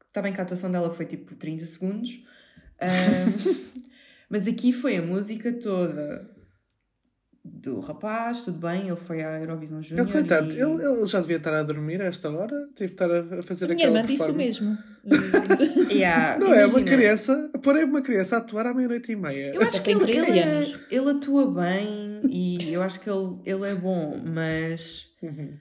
[0.07, 2.11] está bem que a atuação dela foi tipo 30 segundos.
[2.11, 3.83] Uh,
[4.29, 6.34] mas aqui foi a música toda
[7.45, 10.07] do rapaz, tudo bem, ele foi à Eurovisão Júnior.
[10.07, 10.59] Ele, coitado, e...
[10.59, 13.67] ele, ele já devia estar a dormir a esta hora, teve de estar a fazer
[13.67, 14.79] Minha aquela irmã disse o mesmo.
[15.93, 16.63] yeah, não imagina.
[16.63, 19.55] é uma criança, porém uma criança a atuar à meia-noite e meia.
[19.55, 20.81] Eu acho que ele, ele, anos.
[20.91, 25.53] ele atua bem e eu acho que ele, ele é bom, mas uhum.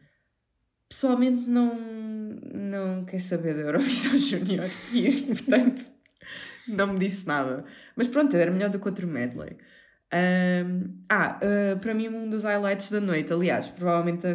[0.88, 1.77] pessoalmente não,
[2.53, 5.84] não quer saber da Eurovisão Júnior e portanto
[6.65, 7.65] não me disse nada.
[7.93, 9.57] Mas pronto, era melhor do que outro medley.
[10.14, 14.28] Um, ah, uh, para mim, um dos highlights da noite, aliás, provavelmente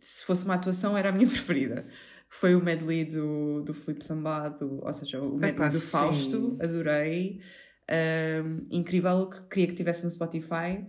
[0.00, 1.86] se fosse uma atuação, era a minha preferida.
[2.28, 5.92] Foi o medley do, do Felipe Sambado, ou seja, o medley do sim.
[5.92, 7.40] Fausto, adorei.
[7.88, 10.84] Um, incrível, queria que tivesse no Spotify.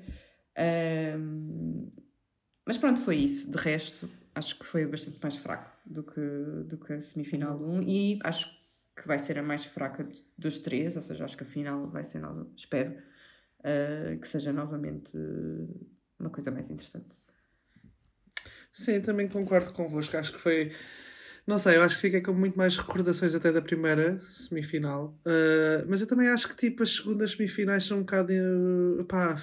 [1.18, 1.92] Um,
[2.66, 3.52] mas pronto, foi isso.
[3.52, 6.22] De resto, acho que foi bastante mais fraco do que,
[6.66, 8.50] do que a semifinal 1 e acho
[8.96, 12.04] que vai ser a mais fraca dos três, ou seja, acho que a final vai
[12.04, 12.22] ser
[12.56, 12.96] espero
[13.64, 15.18] uh, que seja novamente
[16.20, 17.18] uma coisa mais interessante.
[18.72, 20.18] Sim, também concordo convosco.
[20.18, 20.72] Acho que foi.
[21.46, 25.20] Não sei, eu acho que fiquei com muito mais recordações até da primeira semifinal.
[25.26, 28.34] Uh, mas eu também acho que tipo as segundas semifinais são um bocado.
[28.34, 29.36] Uh, pá,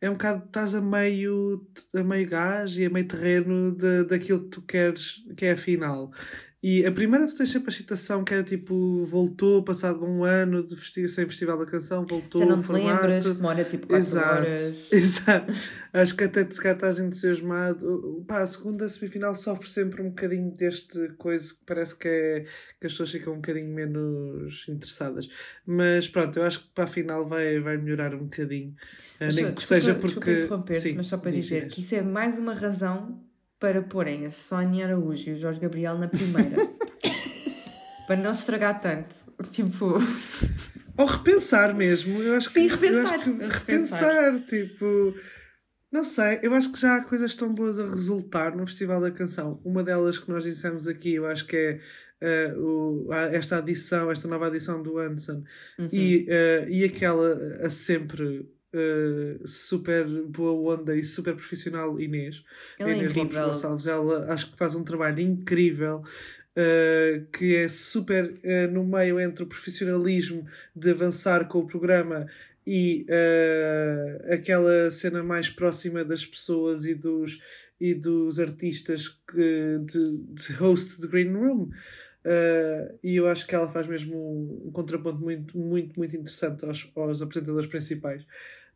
[0.00, 0.44] é um bocado.
[0.44, 5.24] estás a meio, a meio gás e a meio terreno de, daquilo que tu queres,
[5.36, 6.12] que é a final.
[6.66, 10.66] E a primeira tu tens sempre a citação que é tipo, voltou passado um ano
[10.66, 10.74] de
[11.10, 13.02] sem Festival da Canção, voltou Já não te formato.
[13.02, 14.88] lembras, demora tipo 4 exato, horas.
[14.90, 15.52] Exato.
[15.92, 18.24] Acho que até te estás entusiasmado.
[18.26, 22.40] Pá, a segunda semifinal sofre sempre um bocadinho deste coisa que parece que, é,
[22.80, 25.28] que as pessoas ficam um bocadinho menos interessadas.
[25.66, 28.74] Mas pronto, eu acho que para a final vai, vai melhorar um bocadinho.
[29.20, 30.48] Mas, Nem que desculpa, seja porque.
[30.76, 33.22] Sim, mas só para dizer que isso é mais uma razão
[33.64, 36.68] para porem a Sónia Araújo e o Jorge Gabriel na primeira.
[38.06, 39.16] para não estragar tanto.
[39.48, 39.94] Tipo.
[40.98, 42.22] Ou repensar mesmo.
[42.22, 43.18] Eu acho que, Sim, repensar.
[43.20, 45.14] Que repensar, repensar, tipo.
[45.90, 49.10] Não sei, eu acho que já há coisas tão boas a resultar no Festival da
[49.10, 49.62] Canção.
[49.64, 51.80] Uma delas que nós dissemos aqui, eu acho que
[52.20, 55.42] é uh, o, esta adição, esta nova adição do Anderson
[55.78, 55.88] uhum.
[55.90, 57.32] e, uh, e aquela
[57.64, 62.44] a sempre Uh, super boa onda e super profissional Inês.
[62.76, 66.02] Ela é Inês Lopes Gonçalves, ela acho que faz um trabalho incrível.
[66.56, 72.26] Uh, que é super uh, no meio entre o profissionalismo de avançar com o programa
[72.66, 73.06] e
[74.32, 77.40] aquela cena mais próxima das pessoas e dos,
[77.78, 81.70] e dos artistas que, de, de host the Green Room.
[82.24, 86.64] Uh, e eu acho que ela faz mesmo um, um contraponto muito, muito, muito interessante
[86.64, 88.24] aos, aos apresentadores principais.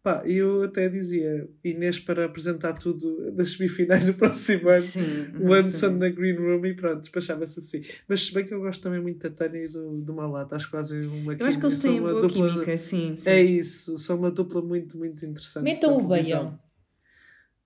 [0.03, 5.53] Pá, eu até dizia Inês para apresentar tudo das semifinais do próximo ano, sim, o
[5.53, 7.83] Anderson na Green Room e pronto, despachava-se assim.
[8.07, 10.67] Mas se bem que eu gosto também muito da Tânia e do, do Malata, acho
[10.67, 13.29] que fazem uma Eu acho que eles têm boa dupla, química, sim, sim.
[13.29, 15.65] É isso, são uma dupla muito, muito interessante.
[15.65, 16.59] Metam o beião.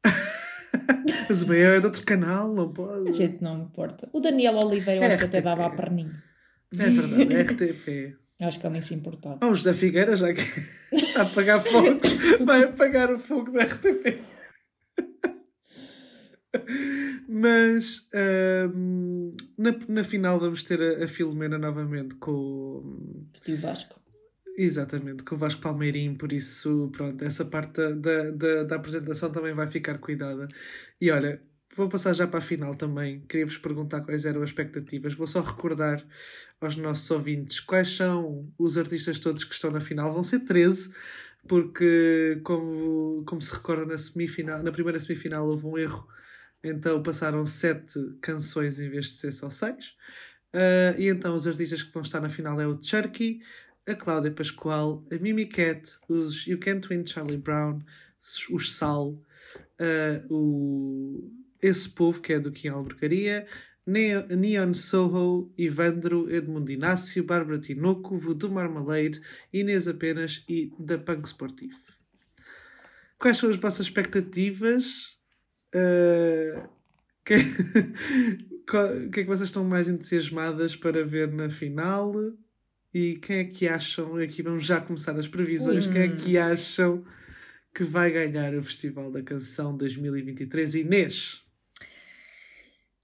[1.29, 3.09] Mas o Baião é de outro canal, não pode.
[3.09, 4.09] A gente não me importa.
[4.13, 6.23] O Daniel Oliveira eu É acho que até dava a perninha.
[6.79, 8.17] É verdade, é RTP.
[8.43, 9.39] Acho que ele nem se importava.
[9.43, 10.41] Oh, o José Figueira, já que
[10.93, 12.11] está a apagar fogos,
[12.45, 14.21] vai apagar o fogo da RTP.
[17.29, 23.27] Mas ahm, na, na final vamos ter a, a Filomena novamente com o-
[23.57, 24.01] Vasco.
[24.59, 29.33] Exatamente, com o Vasco Palmeirim, por isso, pronto, essa parte da, da, da, da apresentação
[29.33, 30.47] também vai ficar cuidada.
[31.01, 31.41] E olha,
[31.75, 33.21] vou passar já para a final também.
[33.23, 35.15] Queria-vos perguntar quais eram as expectativas.
[35.15, 36.07] Vou só recordar
[36.65, 40.13] aos nossos ouvintes quais são os artistas todos que estão na final.
[40.13, 40.95] Vão ser 13,
[41.49, 46.07] porque, como, como se recorda, na, semifinal, na primeira semifinal houve um erro,
[46.63, 49.97] então passaram 7 canções em vez de ser só 6.
[50.99, 53.41] e então os artistas que vão estar na final é o Chucky,
[53.89, 57.81] a Cláudia Pascoal, a Mimi Cat, os You Can't Win Charlie Brown,
[58.51, 59.21] os Sal,
[59.81, 63.47] ah, o, esse povo que é do Kim Albergaria,
[63.87, 69.21] Neon Soho, Ivandro, Edmundo Inácio, Bárbara Tinoco, Voodoo Marmalade,
[69.53, 71.79] Inês Apenas e da Punk Sportivo.
[73.19, 75.17] Quais são as vossas expectativas?
[75.75, 76.69] Ah,
[77.25, 77.35] que...
[78.69, 82.13] qual- O que é que vocês estão mais entusiasmadas para ver na final?
[82.95, 84.17] E quem é que acham?
[84.17, 85.87] Aqui vamos já começar as previsões.
[85.87, 87.05] Quem é que acham
[87.75, 90.75] que vai ganhar o Festival da Canção 2023?
[90.75, 91.43] Inês.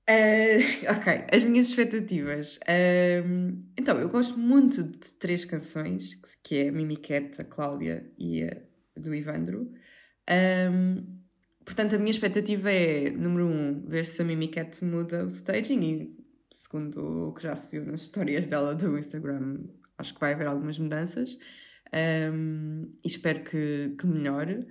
[0.08, 2.58] Eh, ok, as minhas expectativas.
[2.66, 8.10] Ahm, então, eu gosto muito de três canções, que- é a Mimi Cat, a Cláudia
[8.18, 8.56] e a
[8.96, 9.70] do Ivandro.
[10.26, 11.04] Ahm,
[11.64, 15.80] portanto, a minha expectativa é, número um, ver se a Mimi Cat muda o staging
[15.82, 16.16] e,
[16.52, 19.64] segundo o que já se viu nas histórias dela do Instagram,
[19.98, 21.36] acho que vai haver algumas mudanças.
[21.92, 24.66] Ahm, e espero que, que melhore.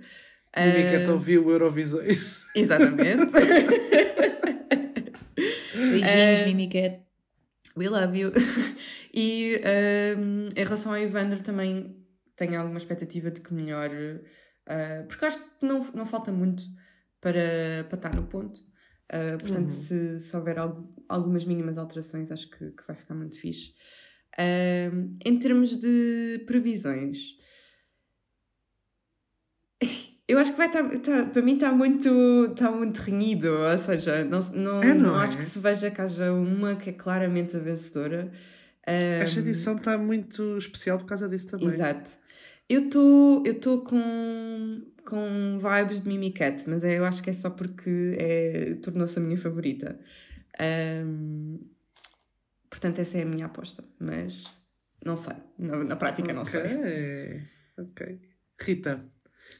[0.56, 2.44] Mimi Ah, Cat ouviu o Eurovisões.
[2.56, 3.32] Exatamente.
[5.90, 7.00] Beijinhos, Eh, Mimicat.
[7.76, 8.32] We love you.
[9.14, 9.60] E
[10.18, 11.96] um, em relação ao Evander também
[12.36, 14.20] tenho alguma expectativa de que melhore,
[14.68, 16.62] uh, porque acho que não, não falta muito
[17.20, 18.60] para, para estar no ponto.
[19.10, 23.40] Uh, portanto, se, se houver algo- algumas mínimas alterações, acho que, que vai ficar muito
[23.40, 23.72] fixe.
[24.38, 27.18] Um, em termos de previsões,
[30.28, 32.08] eu acho que vai estar, tá- para mim está muito,
[32.52, 35.40] está muito renhido, ou seja, não, não, É, não não acho é?
[35.40, 38.30] que se veja que haja uma que é claramente a vencedora.
[38.86, 41.68] Um, Esta edição está muito especial por causa disso também.
[41.68, 42.10] Exato.
[42.68, 47.30] Eu estou eu tô com, com vibes de Mimi Cat, mas é- eu acho que
[47.30, 49.98] é só porque é, tornou-se a minha favorita.
[50.60, 51.58] Um,
[52.68, 54.44] portanto, essa é a minha aposta, mas
[55.04, 55.36] não sei.
[55.58, 57.42] Na, na prática, não sei.
[57.78, 58.20] Ok.
[58.60, 59.04] Rita,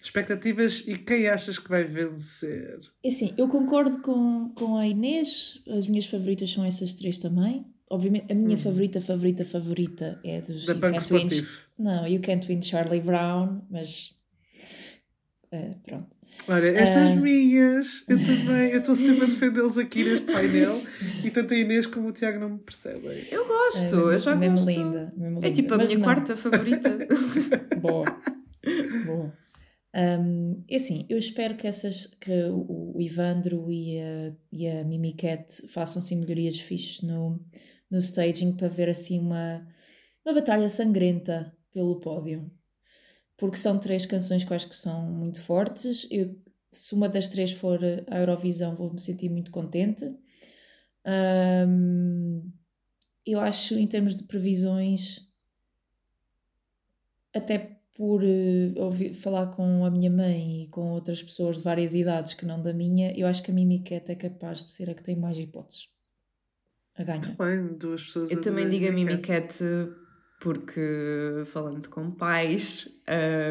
[0.03, 2.78] expectativas e quem achas que vai vencer?
[3.05, 5.61] É Assim, eu concordo com, com a Inês.
[5.68, 7.66] As minhas favoritas são essas três também.
[7.91, 11.49] Obviamente, a minha favorita, favorita, favorita é dos Da Punk Sportivo.
[11.78, 14.14] Não, You Can't Win Charlie Brown, mas
[15.53, 16.07] eh, pronto.
[16.47, 17.16] Olha, estas Ah.
[17.16, 20.80] minhas, eu também, eu estou sempre a defendê-los aqui neste painel
[21.24, 23.24] e tanto a Inês como o Tiago não me percebem.
[23.30, 24.68] Eu gosto, É, eu já mesmo gosto.
[24.68, 25.53] linda, mesmo É linda.
[25.53, 26.05] tipo a Mas minha não.
[26.05, 26.99] quarta favorita.
[27.80, 28.05] Boa.
[29.07, 29.32] Boa.
[29.95, 35.14] Um, é assim, eu espero que essas que o, Ivandro e a, e a Mimi
[35.14, 37.41] Cat façam assim melhorias fixes no,
[37.91, 39.66] no staging para ver assim uma,
[40.24, 42.51] uma batalha sangrenta pelo pódio.
[43.36, 46.07] Porque são três canções que eu acho que são muito fortes.
[46.11, 46.36] Eu,
[46.72, 50.05] se uma das três for a Eurovisão, vou me sentir muito contente.
[51.07, 52.51] Um,
[53.24, 55.26] eu acho, em termos de previsões,
[57.32, 61.94] até por eh, ouvir, falar com a minha mãe e com outras pessoas de várias
[61.96, 64.88] idades que não da minha, eu acho que a Mimi Cat é capaz de ser
[64.88, 65.88] a que tem mais hipóteses
[66.94, 67.34] a ganhar.
[67.36, 69.49] Bem, duas pessoas Eu a também digo a Mimi Mimi Cat.
[69.59, 69.64] Cat
[70.40, 72.88] porque, falando com pais,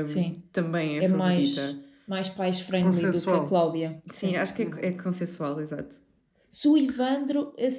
[0.01, 0.37] um, Sim.
[0.53, 1.83] também é, É mais, favorita.
[2.07, 3.43] mais pais friendly do que Consensual.
[3.43, 4.01] a Cláudia.
[4.09, 5.97] Sim, acho que é, é consensual, exato.
[6.49, 7.69] Se o Ivandro, é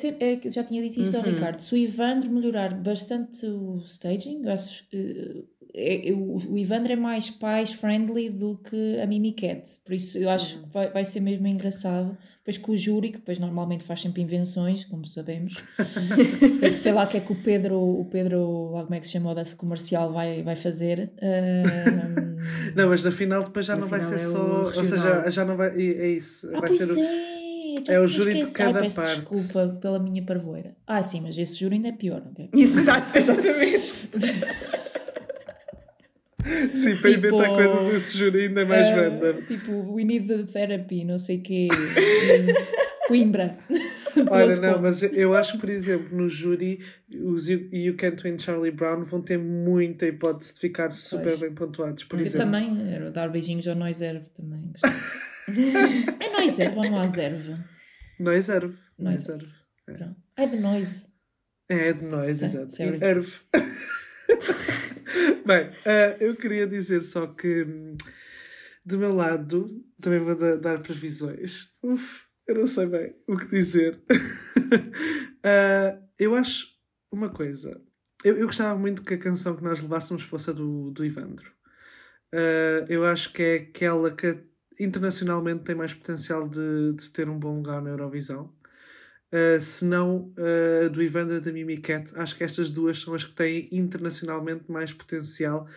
[0.51, 1.31] já tinha dito isto ao Uhum.
[1.31, 6.59] Ricardo, se o Ivandro melhorar bastante o staging, eu acho que é- é- o, o
[6.59, 10.69] Ivandro é mais pais friendly do que a Mimi Cat, por isso eu acho que
[10.73, 12.17] vai, vai ser mesmo engraçado.
[12.39, 15.63] Depois com o júri, que depois normalmente faz sempre invenções, como sabemos,
[16.79, 19.13] sei lá o que é que o Pedro, o Pedro, lá como é que se
[19.13, 21.11] chama o dessa comercial, vai, vai fazer.
[21.21, 22.39] Ahm,
[22.75, 24.73] Não, mas na final depois já não vai ser é o só.
[24.79, 25.69] Ou seja, já não vai.
[25.79, 26.49] É é isso.
[26.55, 27.95] Ah, vai ser o- é!
[27.95, 29.17] é o me júri de cada Ai, peço parte.
[29.21, 30.75] Desculpa pela minha parvoeira.
[30.87, 32.49] Ah, sim, mas esse júri ainda é pior, ok?
[32.55, 34.09] Isso, exato, exatamente.
[36.75, 39.43] Sim, para Tipo, inventar coisas esse júri ainda é mais Ah, random.
[39.43, 41.69] Tipo, we need the therapy, não sei o quê.
[43.09, 43.57] Coimbra.
[44.31, 46.79] Olha, não, mas eu acho que, por exemplo, no júri,
[47.25, 51.41] os You, you Can't Win Charlie Brown vão ter muita hipótese de ficar super Pois.
[51.41, 52.47] bem pontuados, por Eu exemplo.
[52.47, 54.73] também, era dar beijinhos ao Noiserve também.
[56.21, 57.57] é Noiserve ou não há serve?
[58.19, 58.43] Não é é.
[60.43, 61.07] É de noise.
[61.69, 62.83] É de nós, É, exato.
[63.05, 63.33] erve.
[65.47, 67.65] Bem, ah, eu queria dizer só que
[68.85, 71.73] do meu lado também vou da- dar previsões.
[71.83, 74.01] Uf, eu não sei bem o que dizer.
[75.45, 76.67] Ah, eu acho
[77.13, 77.81] uma coisa.
[78.25, 81.51] Eu, eu gostava muito que a canção que nós levássemos fosse a do, do Ivandro.
[82.35, 84.45] Ah, eu acho que é aquela que
[84.81, 88.55] internacionalmente tem mais potencial de, de ter um bom lugar na Eurovisão.
[89.31, 92.99] Uh, se não uh, a do Ivandro e da Mimi Cat, acho que estas duas
[92.99, 95.69] são as que têm internacionalmente mais potencial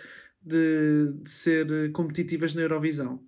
[0.41, 3.21] de, de ser competitivas na Eurovisão.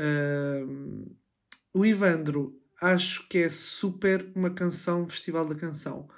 [0.00, 1.16] Uh,
[1.72, 6.08] o Ivandro acho que é super uma canção Festival da Canção.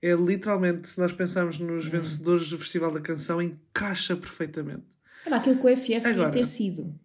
[0.00, 4.86] É literalmente, se nós pensarmos nos vencedores do Festival da Canção, encaixa perfeitamente.
[5.24, 6.30] Era aquilo que o FF devia Agora.
[6.30, 6.98] ter sido.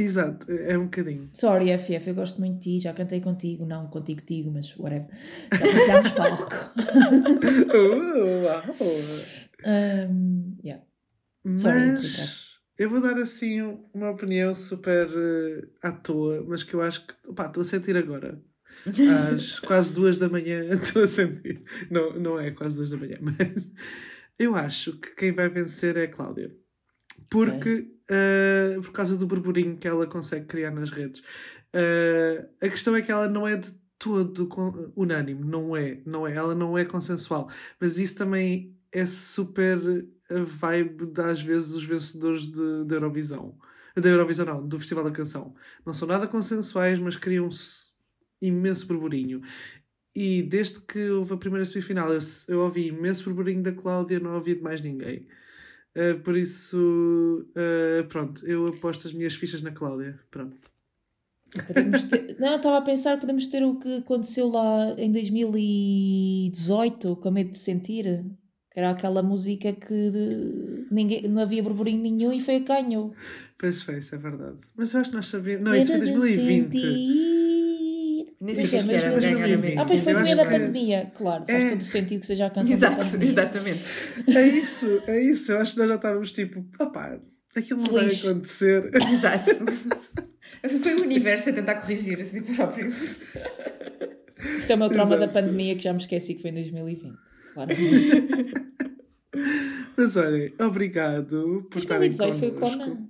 [0.00, 1.28] Exato, é um bocadinho.
[1.32, 5.08] Sorry, FF, eu gosto muito de ti, já cantei contigo, não contigo, tigo, mas whatever.
[5.52, 6.54] Já partilhámos palco.
[7.70, 8.62] Uh, uau.
[9.66, 10.82] Um, yeah.
[11.56, 11.92] Sorry.
[11.92, 13.60] Mas eu vou dar assim
[13.92, 18.42] uma opinião super eh, à toa, mas que eu acho que estou a sentir agora.
[19.30, 21.62] Às quase duas da manhã estou a sentir.
[21.90, 23.70] Não, não é quase duas da manhã, mas
[24.38, 26.50] eu acho que quem vai vencer é a Cláudia.
[27.30, 31.22] Porque eh, por causa do burburinho que ela consegue criar nas redes.
[31.72, 34.48] Eh, a questão é que ela não é de todo
[34.96, 37.48] unânime, não é, não é, ela não é consensual,
[37.80, 39.78] mas isso também é super
[40.30, 43.58] a vibe das vezes dos vencedores de, da Eurovisão.
[43.96, 45.54] Da Eurovisão não, do Festival da Canção.
[45.84, 47.88] Não são nada consensuais, mas criam s-
[48.40, 49.42] imenso burburinho.
[50.14, 54.34] E desde que houve a primeira semifinal, eu, eu ouvi imenso burburinho da Cláudia, não
[54.34, 55.26] ouvi de mais ninguém.
[55.96, 60.18] Uh, por isso, uh, pronto, eu aposto as minhas fichas na Cláudia.
[60.30, 60.70] Pronto.
[62.08, 67.50] Ter- Não, estava a pensar, podemos ter o que aconteceu lá em 2018, com medo
[67.50, 68.24] de sentir.
[68.72, 73.12] Que era aquela música que de- ninguém, não havia burburinho nenhum e foi a ganhou.
[73.58, 74.58] Pois foi, isso é verdade.
[74.76, 75.64] Mas eu acho que nós sabíamos.
[75.68, 76.80] Não, isso foi Medo de 2020.
[76.80, 77.39] sentir.
[78.40, 79.62] Nem Isso sei é, se mas era foi de ganhar a 2020.
[79.62, 79.78] Messi.
[79.78, 81.68] Ah, pois foi foi acho da que- pandemia, claro, faz É.
[81.70, 83.28] todo o sentido que seja a canção da Exato, pandemia.
[83.30, 83.80] exatamente.
[84.36, 85.52] É isso, é isso.
[85.52, 87.20] Eu acho que nós já estávamos tipo, opá,
[87.54, 88.90] aquilo não vai acontecer.
[88.94, 89.50] Exato.
[90.82, 92.88] Foi o universo a tentar corrigir a si próprio.
[92.88, 95.32] Isto é o meu trauma da Exato.
[95.32, 97.14] pandemia que já me esqueci que foi em 2020.
[97.54, 97.70] Claro.
[99.96, 102.78] Mas olhem, obrigado por estarem 2018 foi o connosco.
[102.78, 103.08] Conan.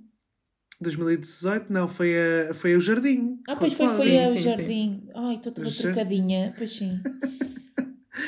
[0.81, 2.13] 2018 não, foi,
[2.49, 3.39] a, foi o Jardim.
[3.47, 5.03] Ah, pois foi, foi a- o Sim, sim, jardim.
[5.15, 5.81] Ai, estou toda O jardim.
[5.93, 6.53] trocadinha.
[6.57, 6.99] Pois sim.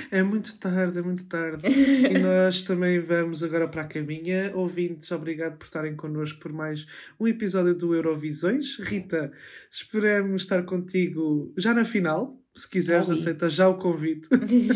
[0.10, 1.68] É muito tarde, é muito tarde.
[1.68, 4.51] e nós também vamos agora para a caminha.
[4.56, 6.88] Ouvintes, obrigado por estarem connosco por mais
[7.20, 8.78] um episódio do Eurovisões.
[8.80, 9.32] Rita,
[9.70, 12.39] esperamos estar contigo já na final.
[12.56, 14.30] Se quiseres, aceita já o convite.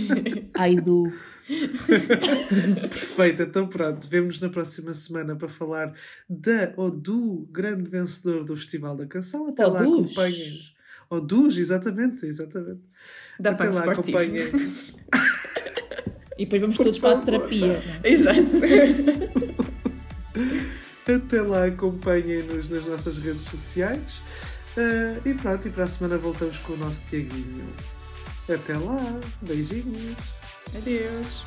[0.58, 1.12] Ai, do.
[2.90, 5.94] Perfeito, então pronto, vemos na próxima semana para falar
[6.30, 9.48] da ou do grande vencedor do Festival da Canção.
[9.48, 10.12] Até Ou lá, dos.
[10.12, 10.62] acompanhem.
[11.10, 12.82] Ou dos, exatamente, exatamente.
[13.40, 14.22] Da Até lá, esportiva.
[14.22, 14.48] acompanhem.
[16.40, 17.26] E depois vamos Por todos para a favor.
[17.26, 17.84] terapia.
[17.84, 18.10] não é?
[18.12, 18.52] Exato.
[21.26, 24.22] Até lá, acompanhem-nos nas nossas redes sociais.
[24.78, 27.66] Ah, e pronto, e para a semana voltamos com o nosso Tiaguinho.
[28.48, 30.16] Até lá, beijinhos.
[30.76, 31.44] Adiós.